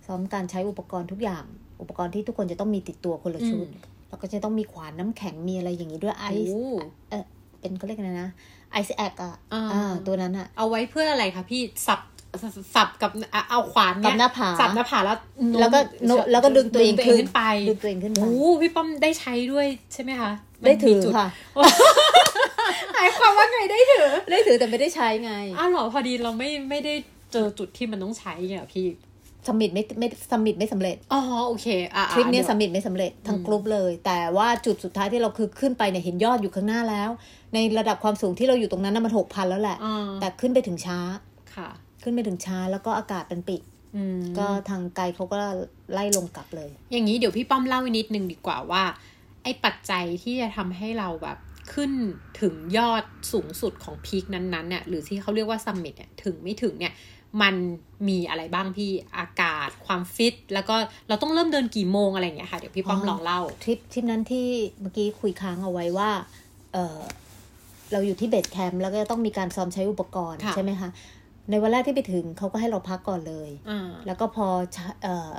[0.07, 1.43] ซ้อมการใช้อุปกรณ์ทุกอย่าง
[1.81, 7.23] อุปกรณ์ที่ทุกคนจะต้องมีติดตัวคนละชุดอืมแล้วก็จะต้องมีขวานน้ำแข็งมีอะไรอย่างนี้ด้วยไอโอ้ซ์เออ
[7.59, 8.29] เป็นเขาเรียกอะไรนะ
[8.71, 11.99] ไอซ์แอกอะอ่าอ่าตัวนั้นอะเอาไว้เพื่ออะไรคะพี่สับ
[12.75, 15.17] สับกับอะเอาขวานกัเนี่บยหน้าผาสับหน้าผาแล้ว
[15.51, 21.27] โน้มแล้วก็โน้มแล้วก็ดึงตัวเองขึ้นไปดึงตัวเองขึ้นไปโอ้พี่ป้อมได้ใช้ด้วยใช่ไหมคะมันได้ถือมีจุค่ะ
[22.93, 26.93] หมายความว่าไงได้ถือ ได้ถือแต่ไม่ได้ใช้ไงอ้าวเหรอพอดีเราไม่ไม่ได้
[27.33, 28.87] เจอจุดที่มันต้องใช้ไงเหรอพี่
[29.47, 37.09] สมิธไม่ไม่สมิธไม่สำเร็จ อ๋อโอเคอะทริปเนี้ยดี๋ยวสมิธไม่สำเร็จทั้งกรุ๊ปเลย แต่ว่าจุดสุดท้ายที่เราคือขึ้นไปเนี่ยเห็นยอดอยู่ข้างหน้าแล้ว
[37.53, 40.99] ในระดับความสูงที่เราอยู่ตรงนั้นน่ะมันหกพันแล้วแหละอ่าแต่ขึ้นไปถึงช้า
[41.55, 41.69] ค่ะ
[42.01, 43.61] ขึ้นไปถึงช้าแล้วก็อากาศเป็นปิด
[43.95, 45.39] อืมก็ทางไกด์เขาก็
[45.93, 48.83] ไล่ลงกลับเลย อย่างนี้เดี๋ยวพี่ป้อมเล่านิดนึงดีกว่าว่า
[49.43, 51.37] ไอ้ปัจจัยที่จะทำให้เราแบบ
[51.73, 51.91] ขึ้น
[52.41, 56.93] ถึงยอดสูงสุดของพีคนั้นๆเนี่ยหรือที่เขาเรียกว่าซัมมิตเนี่ยถึงไม่ถึงเนี่ย
[57.41, 57.55] มัน
[58.07, 60.75] มีอะไรบ้างพี่อากาศความฟิต แล้วก็
[61.07, 64.47] เราต้องเริ่มเดินกี่โมงอะไรอย่างเงี้ยค่ะ เดี๋ยวพี่ป้อมอ๋อลองเล่าทริปทริปนั้นที่
[64.81, 66.09] เมื่อกี้คุยค้างเอาไว้ว่า
[66.73, 66.99] เออ
[67.91, 70.89] เราอยู่ที่ base camp แล้วก็ต้องมีการซ้อมใช้อุปกรณ์ค่ะใช่ไหมคะ
[71.51, 75.31] ในวันแรกที่ไปถึงเขาก็ให้เราพักก่อนเลยอ่าแล้วก็พอใช้เอ่อ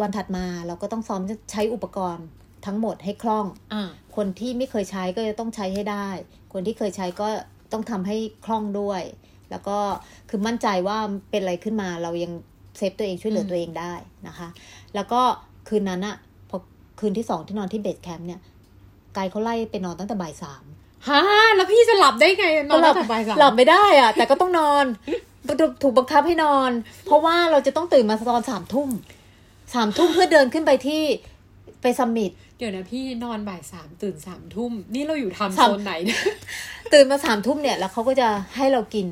[0.00, 2.26] วันถัดมาเราก็ต้องซ้อมใช้อุปกรณ์
[2.66, 6.08] ทั้งหมดให้คล่องอ่าคนที่ไม่เคยใช้ก็จะต้องใช้ให้ได้
[6.52, 7.28] คนที่เคยใช้ก็
[7.72, 9.02] ต้องทำให้คล่องด้วย
[9.50, 9.78] แล้วก็
[10.30, 10.98] คือมั่นใจว่า
[11.30, 12.32] เป็นอะไรขึ้นมาเรายัง
[12.76, 13.92] save ตัวเองช่วยเหลือตัวเองได้
[14.26, 14.48] นะคะ
[14.94, 15.20] แล้วก็
[15.68, 16.16] คืนนั้นอะ
[16.50, 16.58] พอ
[17.00, 18.40] คืนที่สองที่นอนที่ base camp เนี่ย
[19.14, 20.64] ไกด์เขาไล่ไปนอนตั้งแต่บ่ายสาม
[21.08, 21.20] ฮะ
[21.54, 24.84] แล้วพี่จะหลับได้ไงนอนหลัตั้งแต่บ่ายสามหลับไม่ได้อะแต่ก็ต้องนอน
[25.82, 26.70] ถูกบังคับให้นอน
[27.06, 28.88] เพราะว่าเราจะต้องตื่นมาตอนสามทุ่ม
[29.74, 31.02] สามทุ่มเพื่อเดินขึ้นไปที่
[31.82, 36.20] ไป summitเดี๋ยวนะพี่นอนบ่ายสามตื่นสามทุ่มนี่เราอยู่ time zone ไหนเนี่ย
[36.92, 39.06] ตื่นมาสามทุ่มเนี่ย แล้วเขาก็จะให้เรากิน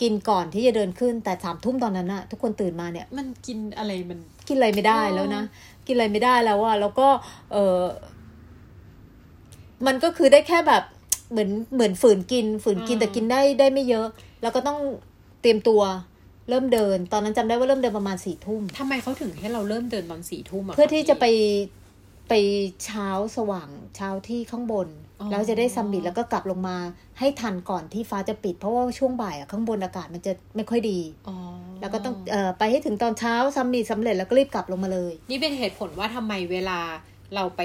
[0.00, 4.18] กินก่อนที่จะเดินขึ้นแต่สามทุ่มตอนนั้นอะทุกคนตื่นมาเนี่ย มันกินอะไรมัน
[4.48, 5.42] กินอะไรไม่ได้แล้วนะ
[5.86, 7.08] กินอะไรไม่ได้แล้วอะแล้วก็
[7.52, 7.82] เออ
[9.86, 10.82] มันก็คือได้แค่แบบ
[11.30, 14.06] เหมือนเหมือนฝืนกิน ฝืนกินอืมแต่กินได้ได้ไม่เยอะ
[14.44, 14.78] แล้วก็ต้อง
[15.42, 15.82] เตรียมตัว
[16.48, 21.26] เริ่มเดิน ตอนนั้นจำได้ว่าเริ่มเดินประมาณสี่ทุ่มทำไมเขาถึงให้เราเริ่มเดินตอนสี่ทุ่มอะเพื่อที่คจะไป
[22.28, 22.34] ไป
[22.84, 24.88] เช้าสว่างเช้าที่ข้างบน
[25.20, 26.76] อ๋อแล้วจะได้ summit แล้วก็กลับลงมา
[27.18, 31.36] ให้ทันก่อนที่ฟ้าจะปิด เพราะว่าช่วงบ่ายอะข้างบนอากาศมันจะไม่ค่อยดีอ๋อ
[31.80, 36.78] แล้วก็ต้องเอ่อไปให้ถึงตอนเช้า summit สำเร็จแล้วก็รีบกลับลงมาเลย นี่เป็นเหตุผลว่าทำไมเวลา
[37.34, 37.60] เราไป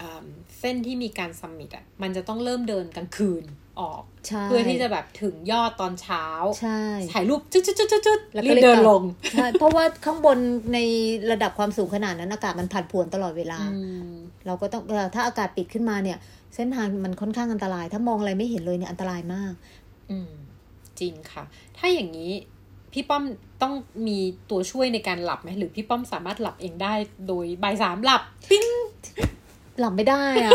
[0.00, 0.24] อ่า
[0.60, 3.44] เส้นที่มีการ summit อะมันจะต้องเริ่มเดินกลางคืน
[3.80, 6.24] ออกใช่เพื่อที่จะแบบถึงยอดตอนเช้า
[6.60, 9.02] ใช่ถ่ายรูปจุดจุดจุดจุดจุดแล้วรีก็บรีบเดินกลับลง
[9.32, 10.38] ใช่เพราะว่าข้างบน
[10.74, 10.78] ใน
[11.30, 14.12] ระดับความสูงขนาดนั้นอากาศมันผันผวนตลอดเวลาอืม
[14.46, 16.18] เราก็ต้องเอ่อถ้าอากาศปิดขึ้นมาเนี่ย
[16.54, 19.52] เส้นทางมันค่อนข้างอันตราย ถ้ามองอะไรไม่เห็นเลยเนี่ยอันตรายมาก
[20.10, 20.32] อืม
[21.00, 21.44] จริงค่ะ
[21.76, 22.32] ถ้าอย่างนี้
[22.92, 23.24] พี่ป้อม
[23.62, 23.72] ต้อง
[24.06, 24.18] มี
[24.50, 26.94] ตัวช่วยในการหลับไหมหรือพี่ป้อมสามารถหลับเองได้
[27.28, 28.66] โดยบ่ายสามหลับปิ้ง
[29.80, 30.52] หลับไม่ได้อะ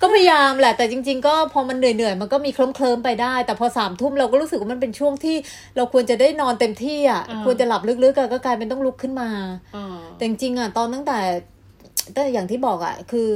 [0.00, 5.36] ก็พยายามแหละ แต่จริง ๆ ก็พอมันเหนื่อยๆมันก็มีเคลิ้มเคลิมๆไปได้ แต่พอสามทุ่มเราก็รู้สึกว่ามันเป็นช่วงที่
[5.76, 9.30] เราควรจะได้นอนเต็มที่อะอ่าควรจะหลับลึกๆอะก็กลายเป็นต้องลุกขึ้นมา
[9.76, 11.18] อ่าแต่จริงๆอะตอนตั้งแต่
[12.14, 13.30] ตั้งแต่อย่างที่บอกอะ คือ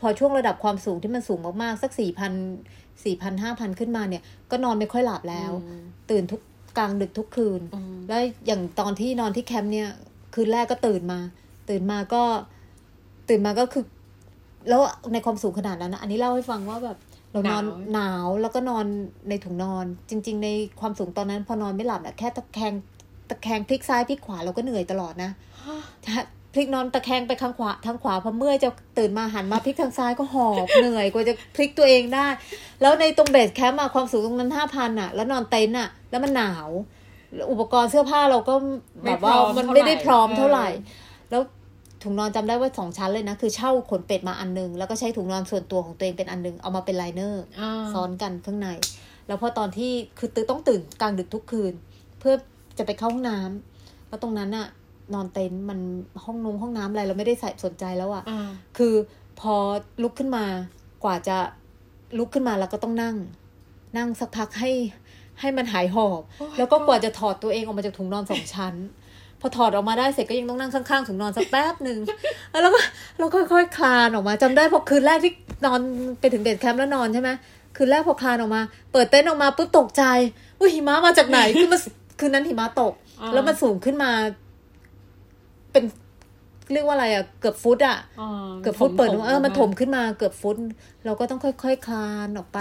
[0.00, 2.32] พอช่วงระดับความสูงที่มันสูงมากๆ สักสี่พัน
[3.04, 6.40] สี่พันห้าพันขึ้นมาเนี่ย ก็นอนไม่ค่อยหลับแล้วอืมตื่นทุก
[6.78, 9.88] กลางดึกทุกคืนอืมแล้วอย่างตอนที่นอนที่แคมป์เนี่ย
[10.34, 11.20] คืนแรกก็ตื่นมา
[11.68, 12.22] ตื่นมาก็
[13.28, 13.84] ตื่นมาก็คือ
[14.68, 14.80] แล้ว
[15.12, 16.98] ในความสูงขนาดนั้นนะอันนี้เล่าให้ฟังว่าแบบ
[17.32, 18.84] เรานอนหนาวแล้วก็นอน
[19.28, 20.48] ในถุงนอน จริง ๆ ใน
[20.80, 22.72] ความสูงตอนนั้นพอนอนไม่หลับน่ะแค่ตะแคง
[23.30, 25.30] ตะแคงพลิกซ้ายพลิกขวาเราก็เหนื่อยตลอดนะ
[26.54, 32.26] พลิกนอนตะแคงไปข้างขวาทางขวาพอเมื่อยจะตื่นมาหันมาพลิกทางซ้ายก็หอบเหนื่อยกว่าจะพลิกตัวเองได้
[32.80, 36.68] แล้วในตรง base camp อะความสูงตรงนั้นห้าพันอะแล้วนอนเต็นท์อะแล้วมันหนาว
[37.50, 38.54] อุปกรณ์เสื้อผ้าเราก็
[39.04, 40.70] แบบว่าไม่พร้อมมันไม่ได้พร้อมเท่าเท่าไหไหร่ร่
[41.30, 41.42] แล้ว
[42.02, 48.68] ถุงนอนจำได้ว่าสองชั้นเลยนะ คือเช่าขนเป็ดมาอันนึง แล้วก็ใช้ถุงนอนส่วนตัวของตัวเองเป็นอันนึง เอามาเป็น liner อ่าซ้อนกันข้างใน
[49.26, 51.72] แล้วพอตอนที่คือตื่นต้องตื่นกลางดึกทุกคืน
[52.18, 52.34] เพื่อ
[52.78, 54.66] จะไปเข้าห้องน้ำแล้วตรงนั้นอะ
[55.14, 55.78] นอนเต็นท์มัน
[56.24, 58.48] ห้องนงห้องน้ำอะไรเราไม่ได้ใส่สนใจแล้วอะอ่า
[58.78, 58.94] คือ
[59.40, 59.54] พอ
[60.02, 60.44] ลุกขึ้นมา
[61.04, 61.36] กว่าจะ
[62.18, 63.16] ลุกขึ้นมาแล้วก็ต้องนั่ง
[63.96, 64.70] นั่งสักพักให้
[65.40, 66.20] ให้มันหายหอบ
[66.58, 68.74] แล้วก็กว่าจะถอดตัวเองออกมาจากถุงนอนสองชั้น
[69.42, 71.98] พอถอดออกมาได้เสร็จก็ยังต้องนั่งข้างๆถุงนอนสักแป๊บหนึ่ง
[72.50, 72.80] แล้วก็
[73.18, 75.32] เราค่อยๆคลานออกมาจำได้พอคืนแรกที่
[75.66, 75.80] นอน
[76.20, 77.30] ไปถึงเดทแคมป์แล้วนอนใช่ไหม
[77.76, 78.60] คืนแรกพอคลานออกมา
[78.92, 80.02] เปิดเต็นท์ออกมาปุ๊บตกใจ
[80.58, 81.80] ว่าหิมะมาจากไหนคือมัน
[82.20, 84.10] คืนนั้นหิมะตกอ่าแล้วมันสูงขึ้นมา
[85.72, 85.84] เป็น
[86.72, 90.56] เรียกว่าอะไรอะเกือบฟุตอะอ่าเกือบฟุตเปิดถเออมันถมขึ้นมาเกือบฟุต
[91.04, 92.58] เราก็ต้องค่อยๆคคลานออกไป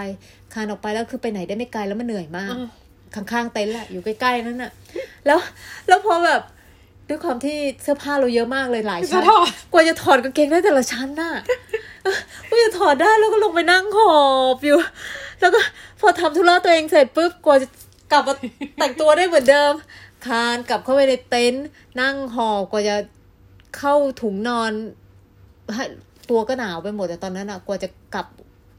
[0.54, 2.70] คลานออกไปแล้วคือไปไหนได้ไม่ไกลแล้วมันเหนื่อยมากอ่า
[3.16, 4.72] ข้างๆเต็นท์แหละอยู่ใกล้ๆนั่นน่ะ
[5.26, 5.38] แล้ว
[5.88, 6.42] แล้วพอแบบ
[7.12, 11.32] ด้วยความที่เสื้อผ้าเราเยอะมากเลยหลายจะชั้นถอดกว่าจะถอดกางเกงได้แต่ละชั้นน่ะ
[12.04, 12.18] เออ
[12.50, 14.14] กว่าจะถอดได้แล้วก็ลงไปนั่งหอ
[14.56, 14.78] บอยู่
[15.40, 15.60] แล้วก็
[16.00, 17.68] พอทำธุระตัวเองเสร็จปุ๊บกว่าจะ
[18.12, 18.36] กลับมา
[18.80, 19.74] แต่งตัวได้เหมือนเดิม
[20.26, 21.66] คลานกลับเข้าไปในเต็นท์
[22.02, 22.96] นั่งหอบกว่าจะ
[23.78, 24.72] เข้าถุงนอน
[25.74, 25.84] ให้
[26.30, 28.26] ตัวก็หนาวไปหมดแต่ตอนนั้นอะกว่าจะกลับ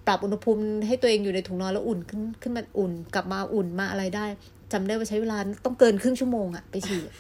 [0.07, 4.27] ปรับอุณหภูมิให้ตัวเองอยู่ในถุงนอนแล้วอุ่นขึ้นขึ้นมาอุ่น กลับมาอุ่นมาอะไรได้
[4.73, 7.15] จำได้ว่าใช้เวลาต้องเกินครึ่งชั่วโมงอะไปฉี่อะ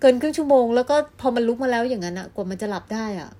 [0.00, 3.30] เกินครึ่งชั่วโมง แล้วก็พอมันลุกมาแล้วอย่างนั้นอะกว่ามันจะหลับได้อะ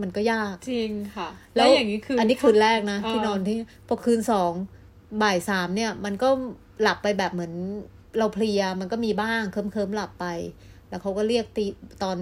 [0.00, 4.52] มันก็ยากจริงค่ะ แล้วอย่างนี้คือ อัอันนี้คืนแรกนะเออที่นอนที่พอคืนสอง
[5.22, 6.28] บ่ายสามเนี่ย มันก็
[6.82, 7.52] หลับไปแบบเหมือน
[8.18, 10.26] เราเพลียมันก็มีบ้างเคิมเคิมๆหลับไป
[10.88, 11.66] แล้วเขาก็เรียกตี
[12.02, 12.18] ตอน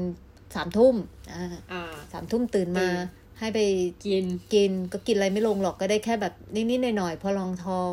[0.55, 0.95] สามทุ่ม
[1.35, 2.93] อ่าอ่าสามทุ่มตื่นมาตื่น
[3.39, 3.61] ให้ไป
[4.05, 4.25] กิน
[4.55, 7.91] กินก็กินอะไรไม่ลงหรอกก็ได้แค่แบบนิดๆหน่อยๆพอรองท้อง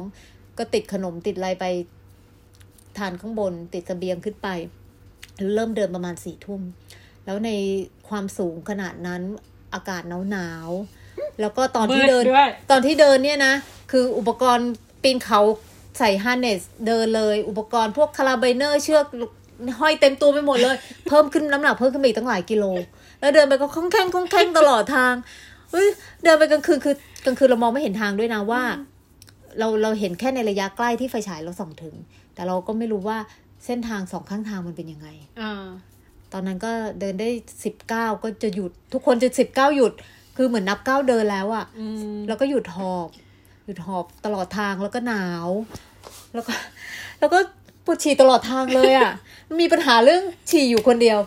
[0.57, 1.65] ก็ติดขนมติดอะไรไป
[2.97, 4.47] ทานข้างบนติดเสบียงขึ้นไป
[5.55, 6.61] เริ่มเดินประมาณสี่ทุ่ม
[7.25, 7.49] แล้วใน
[8.09, 9.21] ความสูงขนาดนั้น
[9.73, 13.53] อากาศหนาวหนาวๆแล้วก็ตอนที่เดินมืดด้วยตอนที่เดินเนี่ยนะ
[13.91, 14.69] คืออุปกรณ์
[15.03, 15.41] ปีนเขา
[15.99, 19.05] ใส่ harness เดินเลย อุปกรณ์พวก carabiner เชือก
[19.79, 20.75] ห้อยเต็มตัวไปหมดเลย
[21.07, 22.65] เพิ่มขึ้นน้ำหนักเพิ่มขึ้นไปอีกตั้งหลายกิโล
[23.19, 25.13] แล้วเดินไปก็คล่องแคล่งคล่องแคล่งตลอดทาง
[25.71, 25.88] เฮ้ย
[26.23, 28.61] เดินไปกลางคืนคือกลางคืนเรามองไม่เห็นทางด้วยนะว่า
[29.59, 31.95] เราเราเห็นแค่ในระยะใกล้ที่ไฟฉายเราส่องถึง
[32.33, 33.17] แต่เราก็ไม่รู้ว่า
[33.66, 35.08] เส้นทางสองข้างทางมันเป็นยังไง
[35.41, 35.66] อ่า
[36.34, 37.30] ตอนนั้นก็เดินได้
[37.64, 39.93] สิบเก้าก็จะหยุด ทุกคนจะสิบเก้าหยุด
[40.36, 43.10] คือเหมือนนับเก้าเดินแล้วอะอืมแล้วก็หยุดหอบ
[43.66, 45.47] หยุดหอบตลอดทางแล้วก็หนาว
[46.34, 46.53] แล้วก็
[47.20, 47.39] แล้วก็
[47.86, 49.12] ปวดฉี่ตลอดทางเลยอะ่ะ
[49.62, 51.20] มีปัญหาเรื่องฉี่อยู่คนเดียว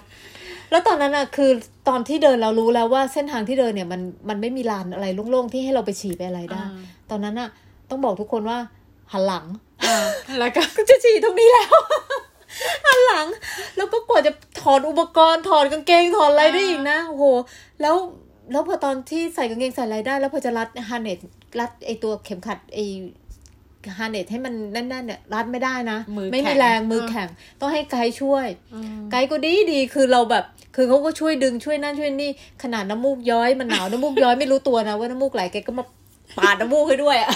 [0.71, 1.51] แล้วตอนนั้นอะ่ะ คือ
[1.89, 6.71] ตอนที่เดินเรารู้แล้วว่าเส้นทางที่เดินเนี่ยมันมันไม่มีลานอะไรโล่งๆที่ให้เราไปฉี่ไปอะไรได้อ่า
[7.11, 7.49] ตอนนั้นอะ่ะ
[7.91, 8.59] ต้องบอกทุกคนว่า
[9.13, 9.68] หันหลังอ่า
[10.39, 11.73] แล้วก็ก็จะฉี่ตรงนี้แล้ว
[12.85, 13.27] หันหลัง
[13.77, 17.25] แล้วก็กว่าจะถอดอุปกรณ์ถอดกางเกงถอดอะไรได้อีกนะโอ้โห
[17.81, 17.95] แล้ว
[18.53, 21.19] แล้วพอตอนที่ใส่กางเกงใส่อะไรได้ แล้วพอจะรัดฮาร์เนต
[21.61, 22.79] รัดไอตัวเข็มขัดไอ
[23.99, 27.29] ฮาร์เนตให้มันแน่นๆเนี่ยรัดไม่ได้นะมือไม่มีแข็งแรงมือเออแข็ง
[27.61, 30.45] ต้องให้ไกด์ช่วยอืมไกด์ก็ดีดีคือเราแบบ
[30.77, 32.31] คือเขาก็ช่วยดึงช่วยนั่นช่วยนี่
[32.63, 35.85] ขนาดน้ำมูกย้อยมันหนาวน้ำมูกย้อยไม่รู้ตัวนะว่าน้ำมูกไหลแกก็มา
[36.39, 37.33] ปาดน้ำมูกให้ด้วยอะ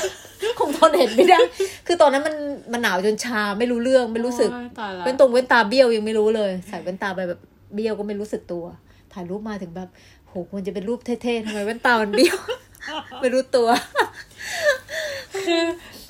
[0.59, 1.39] คงทนเห็นไม่ได้
[1.87, 2.35] คือตอนนั้นมัน
[2.73, 7.41] มันหนาวจนชาไม่รู้เรื่องไม่รู้สึกโอ้ยตายละเป็นตรงเว้นตาเบี้ยวยังไม่รู้เลย ใส่เว้นตาไปแบบ
[7.75, 8.65] เบี้ยวก็ไม่รู้สึกตัว
[9.13, 9.89] ถ่ายรูปมาถึงแบบ
[10.29, 12.37] โหควรจะเป็นรูปเท่ๆทำไมเว้นตามันเบี้ยว
[13.21, 13.69] ไม่รู้ตัว
[15.47, 15.65] คือ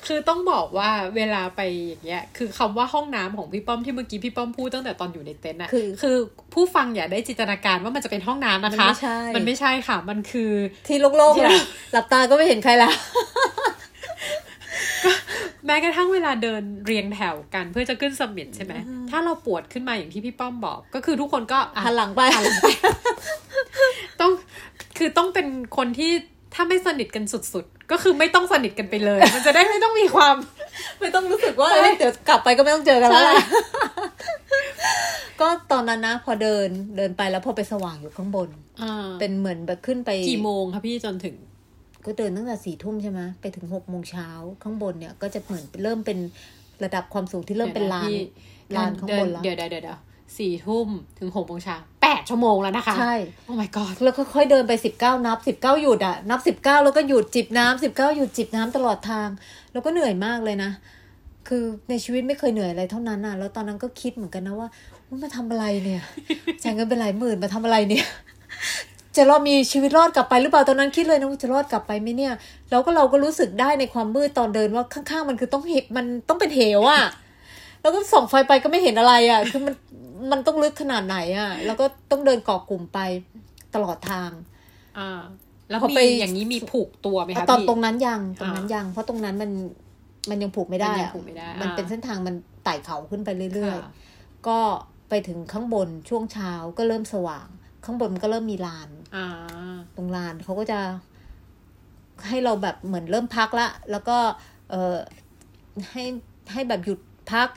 [0.07, 6.15] คือต้องบอกว่าเวลาไปอย่างเงี้ย คือคำว่าห้องน้ำของพี่ป้อมที่เมื่อกี้พี่ป้อมพูดตั้งแต่ตอนอยู่ในเต็นท์อะคือคือ
[6.53, 10.51] ผู้ฟังอย่าได้จินตนาการว่ามันจะเป็นห้องน้ำนะคะ มันไม่ใช่ มันไม่ใช่ค่ะ มันคือ
[10.87, 11.59] ที่โล่งๆแหละ
[11.93, 12.93] หลับตาก็ไม่เห็นใครแล้ว
[15.65, 18.73] แม้กระทั่งเวลาเดินเรียงแถวกันเพื่อจะขึ้นสมิธใช่ไหม
[19.09, 22.21] ถ้าเราปวดขึ้นมาอย่างที่พี่ป้อมบอก ก็คือทุกคนก็อะหันหลังไป
[24.21, 24.31] ต้อง
[24.97, 25.47] คือต้องเป็น
[25.77, 26.11] คนที่
[26.53, 30.35] ถ้าไม่สนิทกันสุดๆก็คือไม่ต้องสนิทกันไปเลย มันจะได้ไม่ต้องมีความ
[30.99, 33.45] ไม่ต้องรู้สึกว่าเอ้ยเดี๋ยวกลับไปก็ไม่ต้องเจอกันแล้วแหละ
[35.41, 36.67] ก็ตอนนั้นนะ พอเดิน
[36.97, 38.49] เดินไปแล้วพอไปสว่างอยู่ข้างบน
[38.83, 41.35] อ่าเป็นเหมือนแบบขึ้นไป กี่โมงคะพี่จนถึง
[42.05, 44.29] ก็เดินตั้งแต่สี่ทุ่มใช่ไหมไปถึงหกโมงเช้า
[44.63, 46.19] ข้างบนเนี่ย ก็จะเหมือนเริ่มเป็น
[46.83, 48.09] ระดับความสูงที่เริ่มเป็นลาน
[48.75, 49.99] ลานข้างบนแล้ว เดี๋ยวเดี๋ยวเดี๋ยวเดี๋ยว
[50.37, 50.87] สี่ทุ่ม
[51.19, 53.15] ถึงหกโมงเช้าแปดชั่วโมงแล้วนะคะ ใช่
[53.45, 59.29] โอ้ my god แล้วค่อยๆเดินไปสิบเก้านับสิบเก้าหยุดอะนับสิบเก้าแล้วก็หยุดจิบน้ำสิบเก้าหยุดจิบน้ำตลอดทาง
[59.73, 60.71] แล้วก็เหนื่อยมากเลยนะ
[61.47, 64.67] คือในชีวิตไม่เคยเหนื่อยอะไรเท่านั้นน่ะแล้วตอนนั้นก็คิดเหมือนกันนะว่า
[65.07, 66.01] ว่ามาทำอะไรเนี่ย
[66.63, 68.05] จ่ายเงินเป็นหลายหมื่นมาทำอะไรเนี่ย
[69.15, 72.33] จะรอดมีชีวิตรอดกลับไปหรือเปล่าตอนนั้นคิดเลยนะว่าจะรอดกลับไปไหมเนี่ย
[72.69, 77.03] แล้วก็เราก็รู้สึกได้ในความมืดตอนเดินว่าข้างๆมันคือต้องเหบมันต้องเป็นเหวอะ
[77.81, 79.73] แล้วก็ส่องไฟไปก็ไม่เห็นอะไรอะ คือมัน
[80.31, 82.99] มันต้องลึกขนาดไหนอะ แล้วก็ต้องเดินเกาะกลุ่มไป
[83.75, 84.31] ตลอดทาง
[84.99, 85.21] อ่า
[85.69, 89.51] แล้วพอมีไปอย่างนี้มีผูกตัวไหมคะตอนพี่ตรงนั้นยังตรงนั้นอ่ายัยัง เพราะตรงนั้นมัน
[90.29, 94.59] มันยังผูกไม่ได้มันยังอะผูกไม่ได้มันอ่าเป็นเส้นทางมันไต่เขาขึ้นไปเรื่อยค่ะๆก็
[95.09, 97.47] ไปถึงข้างบนช่วงเช้าก็เริ่มสว่าง
[97.85, 99.27] ข้างบนมันก็เริ่มมีลานอ่า
[99.97, 100.79] ตรงลานเขาก็จะ
[102.27, 104.17] ให้เราแบบเหมือนเริ่มพักละ แล้วก็
[104.69, 104.95] เออ
[105.91, 106.03] ให้
[106.53, 106.99] ให้แบบหยุด
[107.31, 107.47] พัก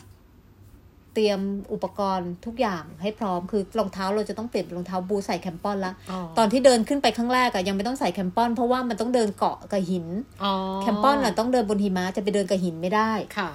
[1.17, 1.41] เตรียม
[1.73, 10.07] อุปกรณ์ทุกอย่างให้พร้อมคือรองเท้าเราจะต้องเปลี่ยนเป็นรองเท้าบูทใส่แคมปอนละอ๋อตอนที่เดินขึ้นไปข้างแรกอะยังไม่ต้องใส่แคมปอน เพราะว่ามันต้องเดินเกาะกับหิน
[10.45, 10.53] อ๋อ
[10.83, 13.51] แคมปอนอะต้องเดินบนหิมะจะไปเดินกับหินไม่ได้ค่ะ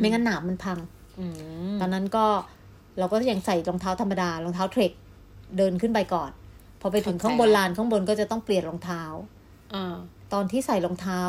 [0.00, 0.78] ไม่งั้นหนามมันพัง
[1.18, 1.26] อื
[1.72, 2.26] มตอนนั้นก็
[2.98, 4.92] เราก็ยังใส่รองเท้าธรรมดารองเท้าเทรค
[5.58, 6.30] เดินขึ้นไปก่อน
[6.80, 9.02] พอไปถึงข้างบนลานข้างบนก็จะต้องเปลี่ยนรองเท้า
[9.74, 9.96] อ่า
[10.32, 11.20] ตอนที่ใส่รองเท้า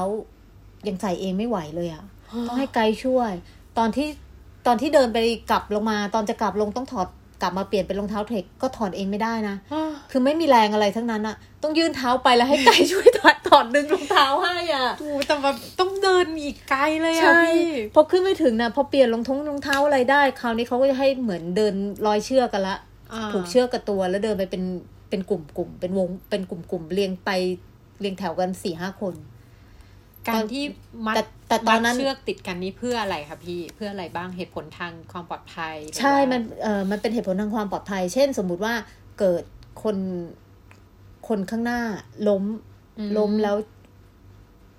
[0.88, 2.03] ยังใส่เองไม่ไหวเลยอะ
[2.47, 3.32] ต้องให้ไกด์ช่วย
[3.78, 4.07] ตอนที่
[4.68, 5.20] ตอนที่เดินไป
[5.51, 7.07] กลับลงมา ตอนจะกลับลงต้องถอด
[7.41, 9.55] กลับมาเปลี่ยนเป็นรองเท้าเทรคก็ถอดเองไม่ได้นะ
[10.12, 21.74] คือไม่มีแรงอะไรทั้งนั้นอะต้องยื่นเท้าไปแล้วให้ไกด์ช่วยถอดถอดดึงรองเท้าให้อะโอ้แต่ว่าต้องเดินอีกไกลเลยอะใช่พี่พอขึ้นไม่ถึงนะพอเปลี่ยนรองท้องรองเท้าอะไรได้ คราวนี้เขาก็จะให้เหมือนเดิน
[22.05, 22.78] รอยเชือกกันละ
[23.14, 24.64] อ่าผูกเชือกกับตัวแล้วเดินไปเป็น
[25.10, 27.30] เป็นกลุ่มกลุ่มเป็นวงเป็นกลุ่มกลุ่มเรียงไป
[27.99, 29.14] เรียงแถวกันสี่ห้าคน
[30.28, 30.63] การที่
[31.05, 38.74] มัดแต่แต่ตอนนั้นมัดเชือกติดกันนี่เพื่ออะไรคะพี่เพื่ออะไรบ้างเหตุผลทางความปลอดภัยหรือใช่ว่ามันเออมันเป็นเหตุผลทางความปลอดภัย เช่น สมมุติว่า
[39.20, 39.43] เกิด
[39.84, 39.97] คน
[41.28, 41.82] คนข้างหน้า
[42.28, 42.43] ล้ม
[42.99, 43.55] อืมล้มแล้ว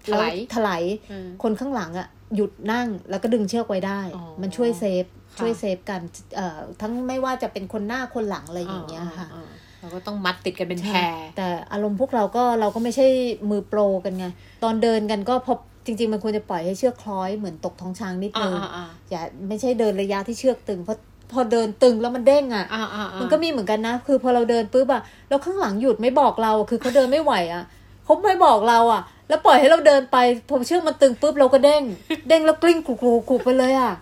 [0.07, 6.01] ถลายแล้วถลายอืมคนข้างหลังอะหยุดนั่งแล้วก็ดึงเชือกไว้ได้อ๋อมันช่วยเซฟค่ะช่วยเซฟกัน
[6.36, 10.99] เอ่อทั้งไม่ว่าจะเป็นคนหน้าคนหลังอะไรอย่างเงี้ยค่ะอ่าๆ เราก็ต้องมัดติดกันเป็นแพร
[11.37, 13.07] แต่อารมณ์พวกเราก็เราก็ไม่ใช่
[13.51, 14.26] มือโปรกันไง
[14.64, 15.55] ตอนเดินกันก็พอ
[15.87, 20.99] จริง ๆ มันควรจะปล่อยให้เชือกคล้อยเหมือนตกท้องช้างนิดนึงอ่าๆอย่าไม่ใช่เดินระยะที่เชือกตึงเพราะ
[21.33, 27.64] พอเดินตึงแล้วมันเด้งอะอ่าๆๆมันก็มีเหมือนกันนะ คือพอเราเดินปุ๊บอะแล้วข้างหลังหยุดไม่บอกเรา คือเขาเดินไม่ไหวอะ
[28.05, 30.16] เขาไม่บอกเราอะแล้วปล่อยให้เราเดินไป
[30.49, 31.83] พอเชือกมันตึงปุ๊บเราก็เด้ง
[32.28, 33.93] เด้งแล้วกลิ้งกรูกรูกรูไปเลยอะ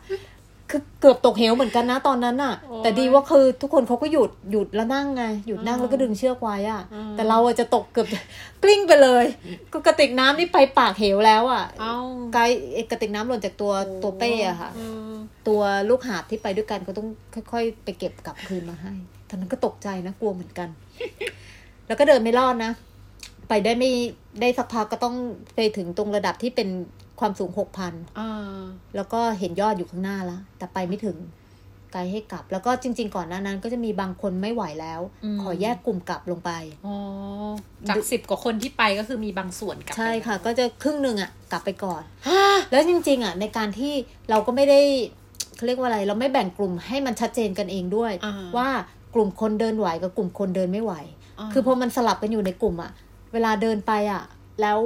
[0.71, 6.83] คือเกือบตกเหวเหมือนกันนะตอนนั้นอะแต่ดีว่าคือทุกคนเขาก็หยุดหยุดแล้วนั่งไงหยุดนั่งแล้วก็ดึงเชือกไว้อะ
[7.17, 8.09] แต่เราอะจะตกเกือบ
[8.63, 9.25] กลิ้งไปเลย
[9.73, 11.97] ก็กระติกน้ำนี่ไปปากเหวแล้วอะเอ้า
[12.35, 12.43] ไกล
[12.75, 15.15] ไอ้กระติกน้ำหล่นจากตัวตัวเป้อะค่ะอืม
[15.49, 17.09] ตัวลูกหาบที่ไปด้วยกันก็ต้อง
[17.53, 18.93] ค่อย ๆ ไปเก็บกลับคืนมาให้
[19.29, 20.69] ตอนนั้นก็ตกใจนะกลัวเหมือนกัน
[21.87, 22.73] แล้วก็เดินไม่รอดนะ
[23.49, 23.91] ไปได้ไม่
[24.41, 25.17] ได้สักพักก็ต้อง
[25.55, 26.69] ไปถึงตรงระดับที่เป็น
[27.21, 28.61] ความสูงหกพันอ่า
[28.97, 31.17] แล้วก็เห็นยอดอยู่ข้างหน้าแล้วแต่ไปไม่ถึง
[31.93, 35.01] ไกลให้กลับ แล้วก็จริง ๆ ก่อนหน้านั้นก็จะมีบางคนไม่ไหวแล้ว
[35.43, 36.51] ขอแยกกลุ่มกลับลงไป
[36.87, 36.97] อ๋อ
[37.89, 42.03] จากสิบกว่าคนที่ไปก็คือมีบางส่วนกลับไปใช่ค่ะแล้วก็จะครึ่งหนึ่งอะ กลับไปก่อน
[42.73, 43.93] แล้วจริง ๆ อะ ในการที่
[44.31, 44.81] เราก็ไม่ได้
[45.55, 48.69] เขาเรียกว่าอะไร เราไม่แบ่งกลุ่มให้มันชัดเจนกันเองด้วยอ่าว่า
[49.15, 50.93] กลุ่มคนเดินไหวกับกลุ่มคนเดินไม่ไหว
[51.53, 52.91] คือพอมันสลับกันอยู่ในกลุ่มอะ
[53.33, 54.23] เวลาเดินไปอะ
[54.61, 54.79] แล้ว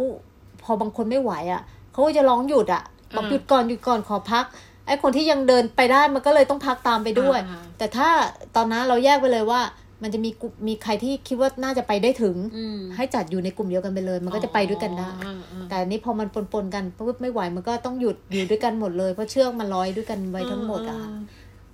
[0.63, 1.63] พอบางคนไม่ไหวอะ
[1.93, 2.83] เขาก็จะร้องหยุดอะ
[3.17, 4.45] บอกอ่าหยุดก่อนหยุดก่อนขอพัก
[4.87, 8.09] ไอ้คนที่ยังเดินไปได้มันก็เลยต้องพักตามไปด้วยอ่าแต่ถ้า
[8.57, 9.61] ตอนนั้นเราแยกไปเลยว่า
[10.03, 20.99] มันจะมีกลุ่มมีใครที่คิดว่าน่าจะไปได้ถึงอืมให้จัดอยู่ในกลุ่มเดียวกันไปเลย มันก็จะไปด้วยกันได้อ๋ออ่าๆแต่อันนี้พอมันปนๆกันปุ๊บไม่ไหวมันก็ต้องหยุดอยู่ด้วยกันหมดเลยเพราะเชือกมันร้อยด้วยกันไว้ทั้งหมดอะ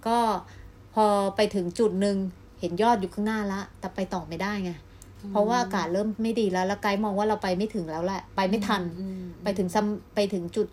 [0.06, 0.18] ก็
[0.94, 1.06] พอ
[1.36, 2.16] ไปถึงจุดหนึ่ง
[2.60, 4.70] เห็นยอดอยู่ข้างหน้าละแต่ไปต่อไม่ได้ไง
[5.30, 10.66] เพราะว่าอากาศเริ่มไม่ดีแล้ว แล้วไกด์มองว่าเราไปไม่ถึงแล้วแหละ ไปไม่ทันอืมไปถึง sum ไปถึงจุด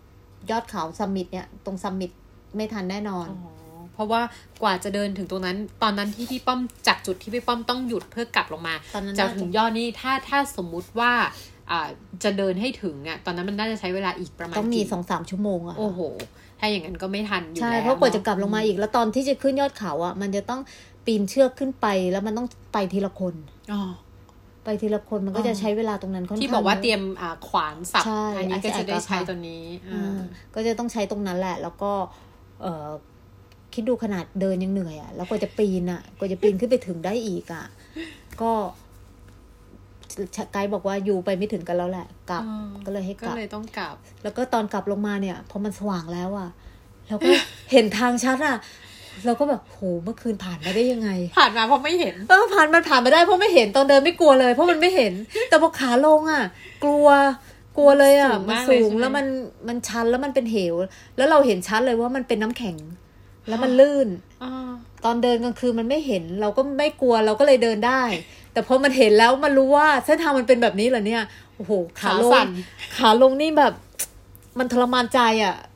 [0.50, 2.10] ยอดเขา summit เนี่ย ตรง summit
[2.56, 3.52] ไม่ทันแน่นอนอ๋อ
[3.94, 4.20] เพราะว่า
[4.62, 11.12] กว่าจะเดินถึงตรงนั้น ตอนนั้นที่พี่ป้อมจากจุดที่พี่ป้อมต้องหยุดเพื่อกลับลงมาตอนนั้นจากน่าถึจะงยอดนี่ถ้าถ้าสมมุติว่า
[11.70, 11.88] อ่า
[12.24, 16.00] จะเดินให้ถึงอะตอนนั้นมันน่าจะใช้เวลาอีกประมาณต้องมีกี่สองสามชั่วโมงอะโอ้โห
[16.60, 20.60] ถ้าอย่างนั้นก็ไม่ทันอยู่ใช่แล้วเพราะกว่าจะกลับลงมาอีกแล้วตอนที่จะขึ้นยอดเขาอะมันจะต้อง
[21.06, 23.34] ปีนเชือกขึ้นไปแล้วมันต้องไปทีละคน
[23.72, 23.82] อ๋อ
[24.66, 31.92] ไปทีละคนมันก็อ๋อจะใช้เวลาตรงนั้นค่อนข้างที่บอกว่าเตรียมอ่าขวานสับใช่อันนี้ก็จะได้ใช้อาจจะตัวนี้อ่าอ่าก็จะต้องใช้ตรงนั้นแหละ แล้วก็
[32.62, 32.88] เออ
[33.74, 37.64] คิดดูขนาดเดินยังเหนื่อยอะ่ะแล้วกว่าจะปีนอะ่ะกว่าจะปีนขึ้นไปถึงได้อีกอะ่ะ
[38.40, 38.52] ก็
[40.52, 46.48] ไกด์บอกว่าอยู่ไปไม่ถึงกันแล้วแหละ กลับอืมก็เลยให้ก็กลับเลยต้องกลับ แล้วก็ตอนกลับลงมาเนี่ยพอมันสว่างแล้วอะ่ะ
[47.08, 47.30] เราก็
[47.72, 48.56] เห็นทางชัดอะ่ะ
[49.24, 55.12] เราก็แบบโหเมื่อคืนผ่านมาได้ยังไง ผ่านมาเพราะไม่เห็นเออผ่านมันผ่านมาได้เพราะไม่เห็นตอนเดินไม่กลัวเลย เพราะมันไม่เห็น
[55.48, 56.44] แต่พอขาลงอะ
[56.84, 57.08] กลัว
[57.76, 59.26] กลัวเลยอะสูงมันมากเลยสูงใช่ไหมแล้วมัน
[59.68, 60.74] มันชันแล้วมันเป็นเหว
[61.16, 62.76] แล้วเราเห็นชัดเลยว่ามันเป็นน้ำแข็ง
[63.48, 64.08] แล้วมันลื่น
[64.42, 64.70] อ่า
[65.04, 68.02] ตอนเดินกลางคืนมันไม่เห็น เราก็ไม่กลัวเราก็เลยเดินได้
[68.52, 71.22] แต่พอมันเห็นแล้วมันรู้ว่าเส้นทางมันเป็นแบบนี้เหรอเนี่ย
[71.56, 72.48] โอ้โหขาลงสั่น
[72.96, 73.72] ขาลงนี่แบบ
[74.58, 75.56] มันทรมานใจอะ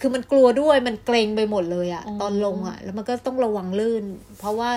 [0.00, 4.04] คือมันกลัวด้วยมันเกรงไปหมดเลยอะอ๋อตอนลงอะแล้วมันก็ต้องระวังลื่น
[4.38, 4.70] เพราะว่า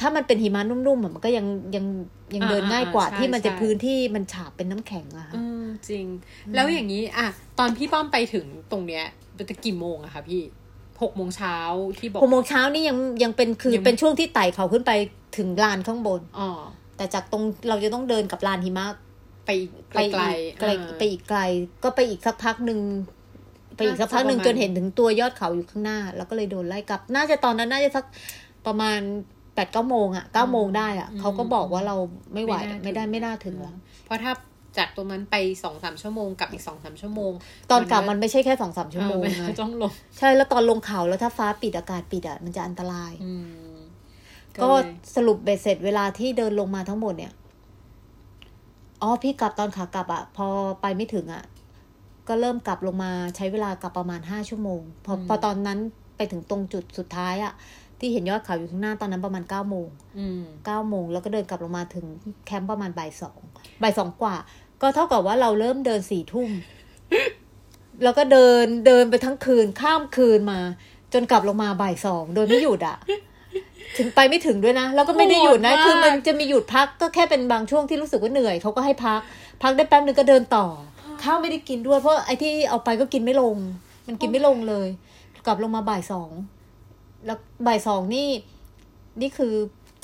[0.00, 1.46] ถ้ามันเป็นหิมะนุ่มๆอะมันก็ยัง
[1.76, 1.86] ยัง
[2.34, 6.04] ยังเดินง่ายกว่าอ่าๆใช่ที่มันจะใช่พื้นที่มันฉาบเป็นน้ำแข็งอะค่ะอืมจริง
[6.54, 7.28] แล้วอย่างนี้อะ
[7.58, 9.04] ตอนพี่ป้อมไปถึงตรงเนี้ย
[9.34, 10.42] เป็นกี่โมงอะคะพี่
[11.02, 11.56] หกโมงเช้า
[11.98, 14.92] ที่บอกหกโมงเช้านี่ยังยังเป็นคือยังเป็นช่วงที่ไต่เขาขึ้นไป
[15.36, 16.50] ถึงลานข้างบนอ๋อ
[16.96, 18.86] แต่จากตรงเราจะต้องเดินกับลานหิมะ
[19.46, 21.40] ไปอีกไปไกลอีกๆไกลอ่าไปอีกไกล
[21.84, 22.80] ก็ไปอีกสักพักหนึ่ง
[23.78, 28.04] ไปอีกสักพักหนึ่งน่าจะจนเห็นถึงตัวยอดเขาอยู่ข้างหน้า แล้วก็เลยโดนไล่กลับ น่าจะตอนนั้นน่าจะสัก
[28.66, 29.00] ประมาณ
[29.54, 31.96] แปดเก้าโมงอะเก้าโมงได้อะเขาก็บอกว่าเรา
[32.34, 32.54] ไม่ไหว
[32.84, 34.32] ไม่ได้ไม่น่าถึงแล้วเพราะถ้า
[34.78, 37.32] จากตรงนั้นไปสองสามชั่วโมงกับอีกสองสามชั่วโมง
[37.70, 43.78] ตอนกลับมันไม่ใช่แค่สองสามชั่วโมงเออไงนต้องลง ใช่แล้วตอนลงเขาแล้วถ้าฟ้าปิดอากาศปิดอะมันจะอันตรายอืม
[44.62, 44.82] ก็เลย
[45.16, 47.32] สรุปเบ็ดเสร็จเวลาที่เดินลงมาทั้งหมดเนี่ย
[49.02, 50.46] อ๋อพี่กลับตอนขากลับอะพอ
[50.80, 51.42] ไปไม่ถึงอะ
[52.28, 55.78] ก็เริ่มกลับลงมาใช้เวลากลับประมาณห้าชั่วโมงพอพอตอนนั้น
[56.16, 57.52] ไปถึงตรงจุดสุดท้ายอะ
[57.98, 62.06] ที่เห็นยอดเขาอยู่ข้างหน้าตอนนั้นประมาณเก้าโมงอืมเก้าโมงแล้วก็เดินกลับลงมาถึง
[62.46, 63.38] แคมป์ประมาณบ่ายสอง
[63.82, 64.36] บ่ายสองกว่า
[64.82, 66.50] ก็เท่ากับว่าเราเริ่มเดินสี่ทุ่ม
[68.02, 70.60] แล้วก็เดินเดินไปทั้งคืนข้ามคืนมา
[71.12, 72.96] จนกลับลงมาบ่ายสองโดยไม่หยุดอะ
[73.98, 79.20] ถึงไปไม่ถึงด้วยนะ แล้วก็ไม่ได้หยุดนะโหดมากคือมันจะมีหยุดพักก็แค่เป็นบางช่วงที่รู้สึกว่าเหนื่อยเขาก็ให้พัก
[79.62, 80.66] พักได้แป๊บนึงก็เดินต่อ
[81.24, 83.56] ข้าวไม่ได้กินด้วย เพราะไอ้ที่เอาไปก็กินไม่ลง
[84.06, 84.88] มันกินไม่ลงเลย
[85.46, 86.30] กลับลงมาบ่ายสอง
[87.26, 88.28] แล้วบ่ายสองนี่
[89.20, 89.54] นี่คือ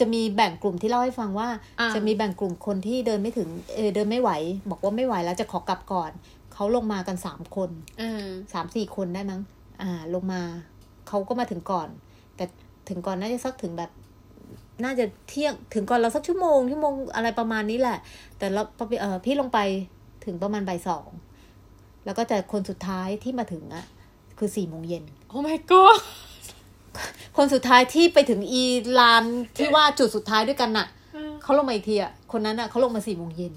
[0.01, 1.49] จะมีแบ่งกลุ่มที่เล่าให้ฟังว่า
[1.81, 4.31] อ่าจะมีแบ่งกลุ่มคนที่เดินไม่ถึงเออเดินไม่ไหว
[4.71, 6.11] บอกว่าไม่ไหวแล้วจะขอกลับก่อน
[6.55, 9.41] เขาลงมากันสามคนอ่าสามสี่คนได้มั้ง
[9.83, 10.43] อ่า ลงมา
[11.09, 11.89] เขาก็มาถึงก่อน
[12.37, 12.45] แต่
[12.89, 13.91] ถึงก่อนน่าจะสักถึงแบบ
[14.85, 17.99] น่าจะเที่ยงถึงก่อนเราสักชั่วโมงชั่วโมงอะไรประมาณนี้แหละ
[18.39, 19.59] แต่เราพอเออพี่ลงไป
[20.27, 21.09] ถึงประมาณบ่ายสอง
[22.05, 23.85] แล้วก็แต่คนสุดท้ายที่มาถึงอะ
[24.39, 25.99] คือสี่โมงเย็นโอ้ my god
[27.37, 28.63] คนสุดท้ายที่ไปถึงอี
[28.99, 29.25] ลาน
[29.57, 30.87] ที่ว่าจุดสุดท้ายด้วยกันน่ะ
[31.43, 33.53] เขาลงมาอีกทีอะคนนั้นอะเขาลงมาสี่โมงเย็น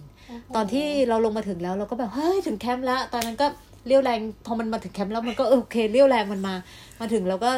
[0.56, 3.48] ตอนที่เราลงมาถึงแล้วเราก็แบบเฮ้ยถึงแคมป์แล้ว ตอนนั้นก็
[3.88, 6.56] เลี้ยวแรงพอมันมาถึงแคมป์แล้วมันก็เออโอเคเลี้ยวแรงมันมา
[7.00, 7.52] มาถึงแล้วก็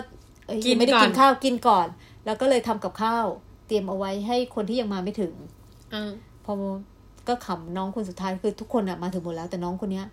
[0.47, 1.87] เอ้ยกินยังไม่ได้ก่อนกินข้าวกินก่อน
[2.25, 3.25] แล้วก็เลยทำกับข้าว
[3.67, 5.33] เตรียมเอาไว้ให้คนที่ยังมาไม่ถึง
[5.93, 6.11] อ่า
[6.45, 6.53] พอ
[7.29, 10.05] ก็ขำน้องคนสุดท้ายคือทุกคนอะมาถึงหมดแล้วแต่น้องคนเนี้ย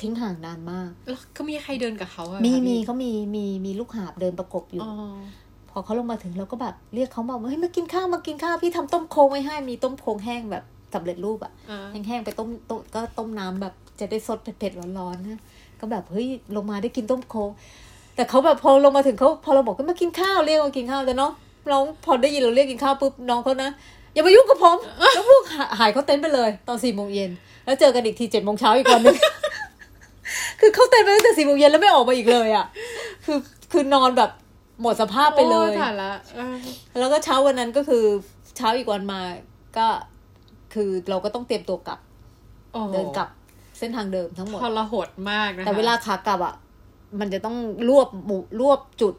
[0.00, 4.92] ทิ้งห่างนานมากแล้วเขามีใครเดินกับเขาอะมีคะมีพี่เขามีมีมีลูกหาบเดินประกบอยู่อ๋อ
[5.70, 10.64] พอเขาลงมาถึงเราก็แบบเรียกเขาบอกว่าเฮ้ยมากินข้าวมากินข้าวพี่ทำต้มโค้งไว้ให้มีต้มโค้งแห้งแบบ
[10.94, 11.78] สำเร็จรูปอะอ่า
[12.08, 15.40] แห้งๆไปต้มต้มก็ต้มน้ำแบบจะได้สดเผ็ดๆร้อนๆนะ
[15.80, 16.26] ก็แบบเฮ้ย
[16.56, 17.50] ลงมาได้กินต้มโค้ง
[18.16, 21.30] แต่เขาแบบพอลงมาถึงเขาพอเราบอกว่ามากินข้าวเรียกมากินข้าวแต่น้อง
[21.70, 23.70] น้องพอได้ยินเราเรียกกินข้าวปุ๊บน้องเขานะ
[24.16, 24.76] อย่ามายุ่งกับผม
[25.14, 27.30] แล้วพวกหาหายเขาเต็นท์ไปเลย ตอนสี่โมงเย็น
[27.64, 29.16] แล้วเจอกันอีกทีเจ็ดโมงเช้าอีกวันหนึง
[30.60, 32.66] คือเขาเต็นท์ไปตั้งแต่สี่โมงเย็นแล้วไม่ออกมาอีกเลยอะ
[33.24, 33.38] คือ
[33.72, 34.30] คือนอนแบบ
[34.82, 36.56] หมดสภาพไปเลยโอ้ถ่ายละเออ
[36.98, 38.04] แล้วก็เช้าวันนั้นก็คือ
[38.56, 39.20] เช้าอีกวันมา
[39.78, 39.86] ก็
[40.74, 41.98] คือเราก็ต้องเตรียมตัวกลับ
[42.72, 43.28] โอ้โหเดินกลับ
[43.78, 46.54] เส้นทางเดิมทั้งหมดทรหดมากนะคะแต่เวลาขากลับอะ
[47.20, 47.56] มันจะต้อง
[47.88, 49.14] รวบหมู่รวบจุด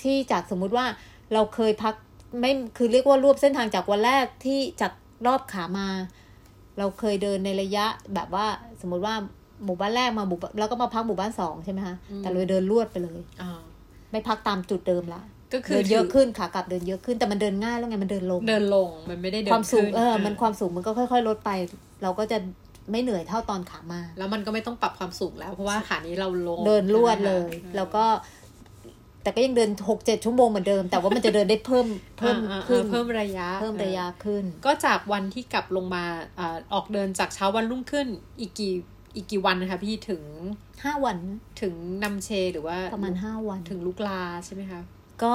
[0.00, 0.86] ที่จากสมมุติว่า
[1.32, 1.94] เราเคยพัก
[2.40, 4.92] ไม่คือเรียกว่ารวบเส้นทางจากวันแรกที่จาก
[5.26, 5.88] รอบขามา
[6.78, 8.46] เราเคยเดินในระยะแบบว่า
[8.80, 9.14] สมมุติว่า
[9.64, 13.60] หมู่บ้านแรกมาหมู่บ้านแล้วก็มาพักหมู่บ้านสองใช่ไหมคะแต่เราเดินรวดไปเลยอ่า
[14.10, 15.22] ไม่พักตามจุดเดิมละ
[15.54, 21.50] ก็คือเดินเยอะขึ้นขากลับเดินเยอะขึ้นแต่มันเดินง่ายแล้วไงมันเดินลง เดินลงมันไม่ได้เดินความสูงขึ้นเออมันความสูงมันก็ค่อย ๆ ลดไป
[22.02, 22.38] เราก็จะ
[22.90, 28.04] ไม่เหนื่อยเท่าตอนขามา แล้วมันก็ไม่ต้องปรับความสูงแล้ว เพราะว่าขานี้เราลงเดินรวดเลยใช่ไหมคะแล้วก็
[29.26, 31.86] แต่ก็ยังเดินหกเจ็ดชั่วโมงเหมือนเดิม แต่ว่ามันจะเดินได้เพิ่ม
[32.18, 36.04] เพิ่มอ่าอ่าขึ้นเพิ่มระยะ เพิ่มระยะขึ้น ก็จากวันที่กลับลงมา
[36.38, 38.06] อ่าออกเดินจากเช้าวันรุ่งขึ้น
[38.40, 38.74] อีกกี่
[39.14, 40.22] อีกกี่วันนะคะพี่ถึง
[40.84, 41.16] ห้าวัน
[41.60, 41.74] ถึง
[42.04, 44.80] นำเชหรือว่าประมาณห้าวันถึงลูกลาใช่ไหมคะ
[45.22, 45.34] ก็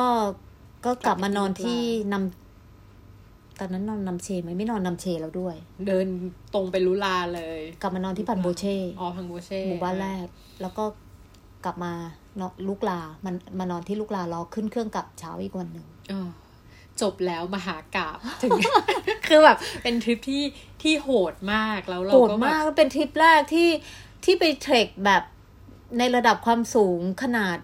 [0.85, 1.83] ก็กลับมานอนกลับไปที่ที่
[2.13, 5.55] นำตอนนั้นนอนนำเชไหมไม่นอนนำเชแล้วด้วย
[5.87, 6.07] เดิน
[6.53, 10.25] ตรงไปลุลาเลย กลับมานอนที่พันโบเช่อ๋อพังโบเช่หมู่บ้านแรก
[10.61, 10.83] แล้วก็
[11.65, 12.20] กลับมานอน
[12.67, 16.29] ลูกลามันมานอนที่ลูกลารอขึ้นเครื่องกลับเช้าอีกวันหนึ่งอ๋อ
[17.01, 18.51] จบแล้วมหากราบถึง
[19.27, 20.43] คือแบบเป็นทริปที่
[20.81, 23.69] ที่โหดมากแล้วเราโหดก็แบบมากเป็นทริปแรกที่
[24.25, 25.23] ที่ไปเทรคแบบ
[25.97, 27.57] ในระดับความสูงขนาด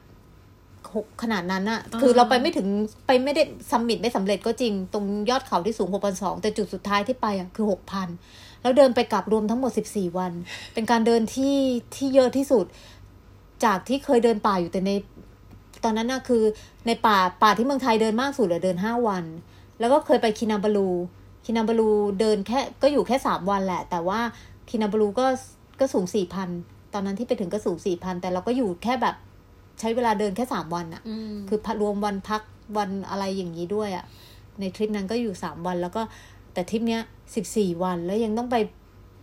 [0.93, 2.67] หกขนาดนั้นอะคือเราไปไม่ถึง
[3.07, 8.09] ไปไม่ได้ซัมมิตไม่สำเร็จก็จริง ตรงยอดเขาที่สูงหกพันสองแต่จุดสุดท้ายที่ไปอะคือหกพัน
[8.61, 10.33] แล้วเดินไปกลับรวมทั้งหมดสิบสี่วัน
[10.73, 11.57] เป็นการเดินที่
[11.95, 12.65] ที่เยอะที่สุด
[13.65, 14.91] จากที่เคยเดินป่าอยู่แต่ใน
[15.83, 16.43] ตอนนั้นน่ะคือ
[16.87, 19.25] ในป่าป่าที่เมืองไทยเดินมากสุดอะเดินห้าวัน
[19.79, 20.89] แล้วก็เคยไปคินาบาลู
[21.45, 21.89] คินาบาลู
[22.19, 24.19] เดินแค่ก็อยู่แค่สามวันแหละ แต่ว่า
[24.69, 25.25] คินาบาลูก็
[25.79, 26.49] ก็สูงสี่พัน
[26.93, 29.15] ตอนนั้นที่ไปถึงก็สูงสี่พันแต่เราก็อยู่แค่แบบ
[29.79, 32.41] ใช้เวลาเดินแค่สามวันอะอืมคือรวมวันพัก
[32.77, 34.05] วันอะไรอย่างนี้ด้วยอะ
[34.59, 36.01] ในทริปนั้นก็อยู่สามวันแล้วก็
[36.53, 37.01] แต่ทริปเนี้ย
[37.35, 38.55] สิบสี่วันแล้วยังต้องไป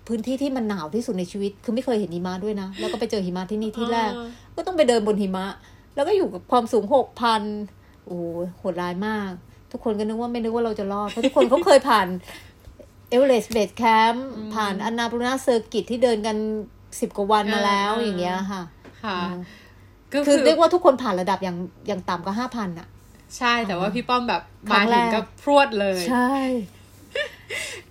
[0.06, 4.12] พื้นที่ที่มันหนาวที่สุดในชีวิต คือไม่เคยเห็นหิมะด้วยนะ แล้วก็ไปเจอหิมะที่นี่ที่แรก
[4.56, 5.46] ก็ต้องไปเดินบนหิมะ
[5.94, 7.42] แล้วก็อยู่กับความสูงหกพัน
[8.04, 8.24] โอ้โห
[8.58, 9.30] โหดร้ายมาก
[9.72, 12.06] ทุกคนก็นึกว่าไม่นึกว่าเราจะรอด เพราะทุกคนเขาเคยผ่าน
[13.08, 16.36] Everest Base Camp ผ่าน Annapurna Circuit ที่เดินกัน
[17.00, 18.62] สิบกว่าวันมาแล้วอ่าอย่างเงี้ยค่ะ
[19.04, 19.38] ค่ะอืม
[20.12, 22.88] ก็คือเรียกว่าทุกคนผ่านระดับอย่างอย่างต่ำก็ห้าพันอะ
[23.38, 26.32] ใช่แต่ว่าพี่ป้อมแบบครั้งแรกมาถึงก็พรวดเลย ใช่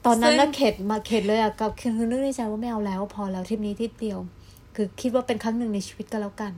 [0.05, 4.19] ตอนนั้นซึ่งน่ะเข็ดมาเข็ดเลยอะกับคือนึกในใจว่าไม่เอาแล้ว พอแล้วทริปนี้ทริปเดียว
[4.75, 6.53] คือคิดว่าเป็นครั้งหนึ่งในชีวิตก็แล้วกัน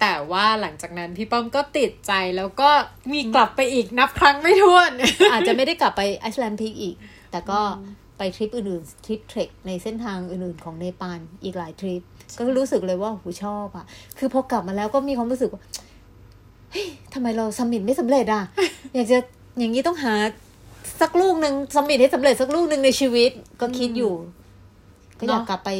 [0.00, 2.70] แต่ว่าหลังจากนั้นพี่ป้อมก็ติดใจแล้วก็
[3.12, 4.92] มีกลับไปอีกนับครั้งไม่ถ้วน
[5.32, 6.94] อาจจะไม่ได้กลับไปไอซ์แลนด์พีกอีก
[7.30, 7.60] แต่ก็
[8.18, 12.02] ไปทริปอื่นๆทริปเทรคในเส้นทางอื่นๆของเนปาลอีกหลายทริป
[12.36, 13.84] ก็รู้สึกเลยว่าหูชอบอะ
[14.18, 15.62] คือพอกลับมาแล้วก็มีความรู้สึกว่า
[16.70, 18.42] เฮ้ยทำไมเราสมิธไม่สำเร็จอะ
[18.94, 19.18] อยากจะ
[19.58, 20.14] อย่างนี้ต้องหา
[21.00, 23.30] สักลูกหนึ่งสมิธให้สำเร็จสักลูกหนึ่งในชีวิต
[23.60, 24.14] ก็คิดอยู่
[25.18, 25.70] ก็อยากเนอะกลับไป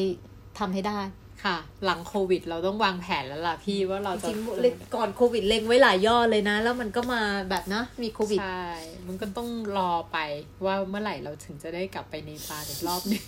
[0.58, 0.98] ทำให้ได้
[1.44, 4.34] ค่ะ หลังโควิด เราต้องวางแผนแล้วล่ะพี่ว่าเราจจะริ
[4.72, 8.68] งๆก่อนโควิดเล็งไว้หลายยอดเลยนะ แล้วมันก็มาแบบนะมีโควิดใช่
[9.06, 10.18] มันก็ต้องรอไป
[10.64, 13.22] ว่าเมื่อไหร่เราถึงจะได้กลับไปเนปาลอีกรอบหนึง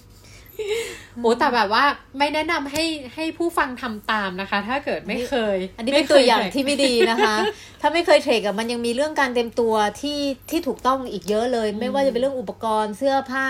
[1.23, 1.85] โอ้แต่แบบว่า
[2.19, 2.85] ไม่แนะนำให้
[3.15, 7.35] ให้ผู้ฟังทำตามนะคะ ถ้าเกิดไม่เคย อันนี้ไม่เป็นตัวอย่างคยที่ไม่ดีนะคะ
[7.81, 13.47] ถ้าไม่เคยเทรดอะมันยังมีเรื่องการเตรียมตัวที่ที่ถูกต้องอีกเยอะเลย ไม่ว่าจะเป็นเรื่องอุปกรณ์เสื้อผ้า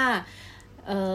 [0.86, 1.14] เอ่อ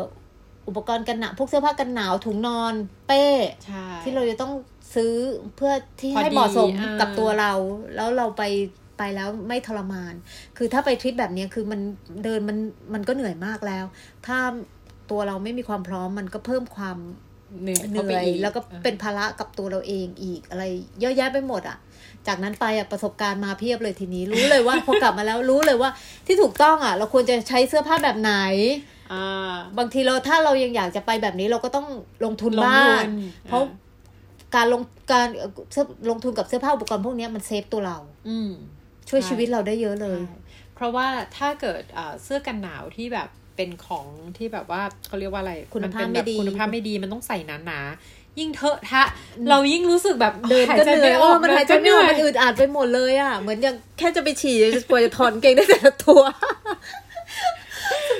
[0.68, 2.74] อุปกรณ์กันหนาวพวกเสื้อผ้ากันหนาวถุงนอน
[3.08, 3.26] เป้
[3.66, 4.54] ใช่ที่เราจะต้อง
[4.96, 5.14] ซื้อ
[5.56, 7.54] เพื่อที่พอดีให้เหมาะสมอ่ากักับตัวเรา
[7.96, 8.44] แล้วเราไป
[8.98, 10.14] ไปแล้วไม่ทรมาน
[10.58, 11.82] คือถ้าไปทริปแบบเนี้ยคือมัน
[12.24, 12.58] เดินมัน
[12.94, 13.86] มันก็เหนื่อยมากแล้ว
[14.26, 14.38] ถ้า
[15.12, 16.98] ตัวเราไม่มีความพร้อมมันก็เพิ่มความ
[17.62, 20.64] เหนื่อยเหข้าไปนื่อยอีกแล้วก็เป็นภาระกับตัวเราเองอีกอะไร
[21.00, 21.78] เยอะแยะไปหมดอะ
[22.28, 25.90] จากนั้นไปอะประสบการณ์มาเพียบเลยทีนี้ รู้เลยว่า พอกลับมาแล้วรู้เลยว่า
[26.26, 28.34] ที่ถูกต้องอะ เราควรจะใช้เสื้อผ้าแบบไหน
[29.14, 31.88] อ่าบางทีเราถ้าเรายังอยากจะไปแบบนี้เราก็ต้อง
[32.26, 33.08] ลงทุนลงบ้าทุงน
[33.48, 33.64] เพราะ
[34.56, 34.82] การลง
[35.12, 37.98] การเอ่อเสื้อลงทุนกับเสื้อผ้าอุปกรณ์พวกเนี้ยมันเซฟตัวเรา
[38.30, 38.52] อืม
[39.10, 40.38] ช่วยใช่ชีวิตเราได้เยอะเลยใช่
[40.76, 41.08] เพราะว่า
[41.38, 43.30] ถ้าเกิดเอ่อเสื้อกันหนาวที่แบบ
[43.62, 44.08] เป็นของ
[44.38, 49.04] ที่แบบว่าเขาเรียกว่าอะไรคุณภาพนเป็นแบบไม่ดีคุณภาพไม่ดีมันต้องใส่หนาๆยิ่งเถอะทะ
[49.50, 54.58] เรายิ่งรู้สึกแบบเดินก็เหนื่อยไม่เออมันหายใจไม่ออกมันเดิอึดอัดไปหมดเลยอะเหมือนอย่างแค่จะไปฉี่
[54.90, 56.22] กว่าจะถอนเกงได้แต่ละตัว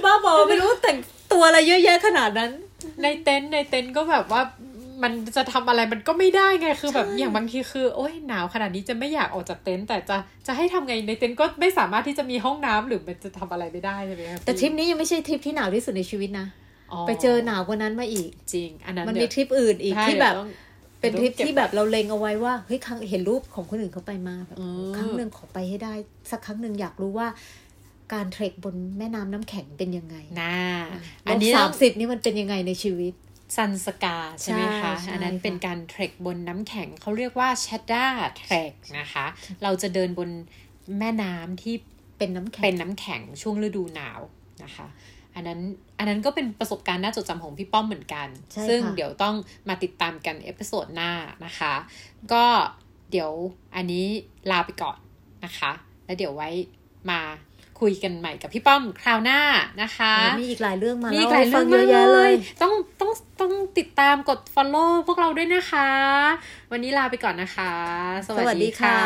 [0.04, 0.98] บ้าบอไม่รู้แต่ง
[1.32, 2.52] ตัวอะไรเยอะแยะขนาดนั้น
[3.02, 4.42] ในเต็นท์ในเต็นท์ก็แบบว่า
[5.04, 16.48] มันจะทำอะไรมันก็ไม่ได้ไงคือแบบใช่อย่างบางทีคือโอ้ยหนาวขนาดนี้จะไม่อยากออกจากเต็นท์แต่จะจะให้ทำไงในเต็นท์ก็ไม่สามารถที่จะมีห้องน้ำหรือมันจะทำอะไรไม่ได้ใช่ไหมคะแต่ทริปนี้ยังไม่ใช่ทริปที่หนาวที่สุดในชีวิตนะ
[17.08, 20.50] ไปเจอหนาวกว่านั้นมาอีกจริง อันนั้นมันเดี๋มียวทริปอื่นอีกใช่ที่แบบดี๋ยวต้อง
[21.02, 25.94] เป็นทริปเดี๋ยวต้องเก็บที่แบบเราเล็งเอาไว้ว่าเฮ้ยครั้งเห็นรูปของคนอื่นเขาไปมาแบบอืมครั้งหนึ่งขอไปให้ได้
[26.32, 27.28] สักครั้งหนึ่งอยากรู้ว่า
[28.14, 30.58] การเทรคบนแม่น้ำน้ำแข็งเป็นยังไงน่า
[31.28, 33.14] อัอันนนี้นี้สาต้อมงสิบนี่มันเป็นยังไงในชีวิต
[33.56, 38.06] ซันสกาใช่ไหมคะใช่อันนั้นค่ะเป็นการเทรคบนน้ำแข็งเขาเรียกว่าช d ด้า
[38.38, 39.26] เทรคนะคะ
[39.64, 40.30] เราจะเดินบน
[41.00, 41.76] แม่น้ำที่
[42.18, 44.20] เป็นน้ำแข็งเป็นน้ำแข็งช่วงฤดูหนาว
[44.64, 44.88] นะคะ
[45.36, 45.60] อันนั้น
[45.98, 49.36] อันนั้นก็เป็นประสบการณ์น่าจดจำของพี่ป้อมเหมือนกันใช่ซึ่งค่ะเดี๋ยวต้อง
[49.70, 51.12] มาติดตามกัน episode หน้า
[51.46, 51.74] นะคะ
[52.34, 52.46] ก็
[53.12, 53.32] เดี๋ยว
[53.76, 54.06] อันนี้
[54.52, 54.98] ลาไปก่อน
[55.46, 55.72] นะคะ
[56.06, 56.50] แล้วเดี๋ยวไว้
[57.10, 57.22] มา
[57.82, 59.40] คุยกันใหม่กับพี่ป้อมคราวหน้า
[59.82, 63.12] นะคะ มีอีกหลายเรื่องมามีแล้วหลายเรื่องเยอะแยะเลย ต้องต้อง
[63.42, 65.90] ต้องติดตามกด follow พวกเราด้วยนะคะ
[66.72, 67.74] วันนี้ลาไปก่อนนะคะ
[68.28, 69.00] สวัสดีค่ะ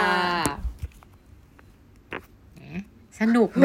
[3.19, 3.63] สนุกไหม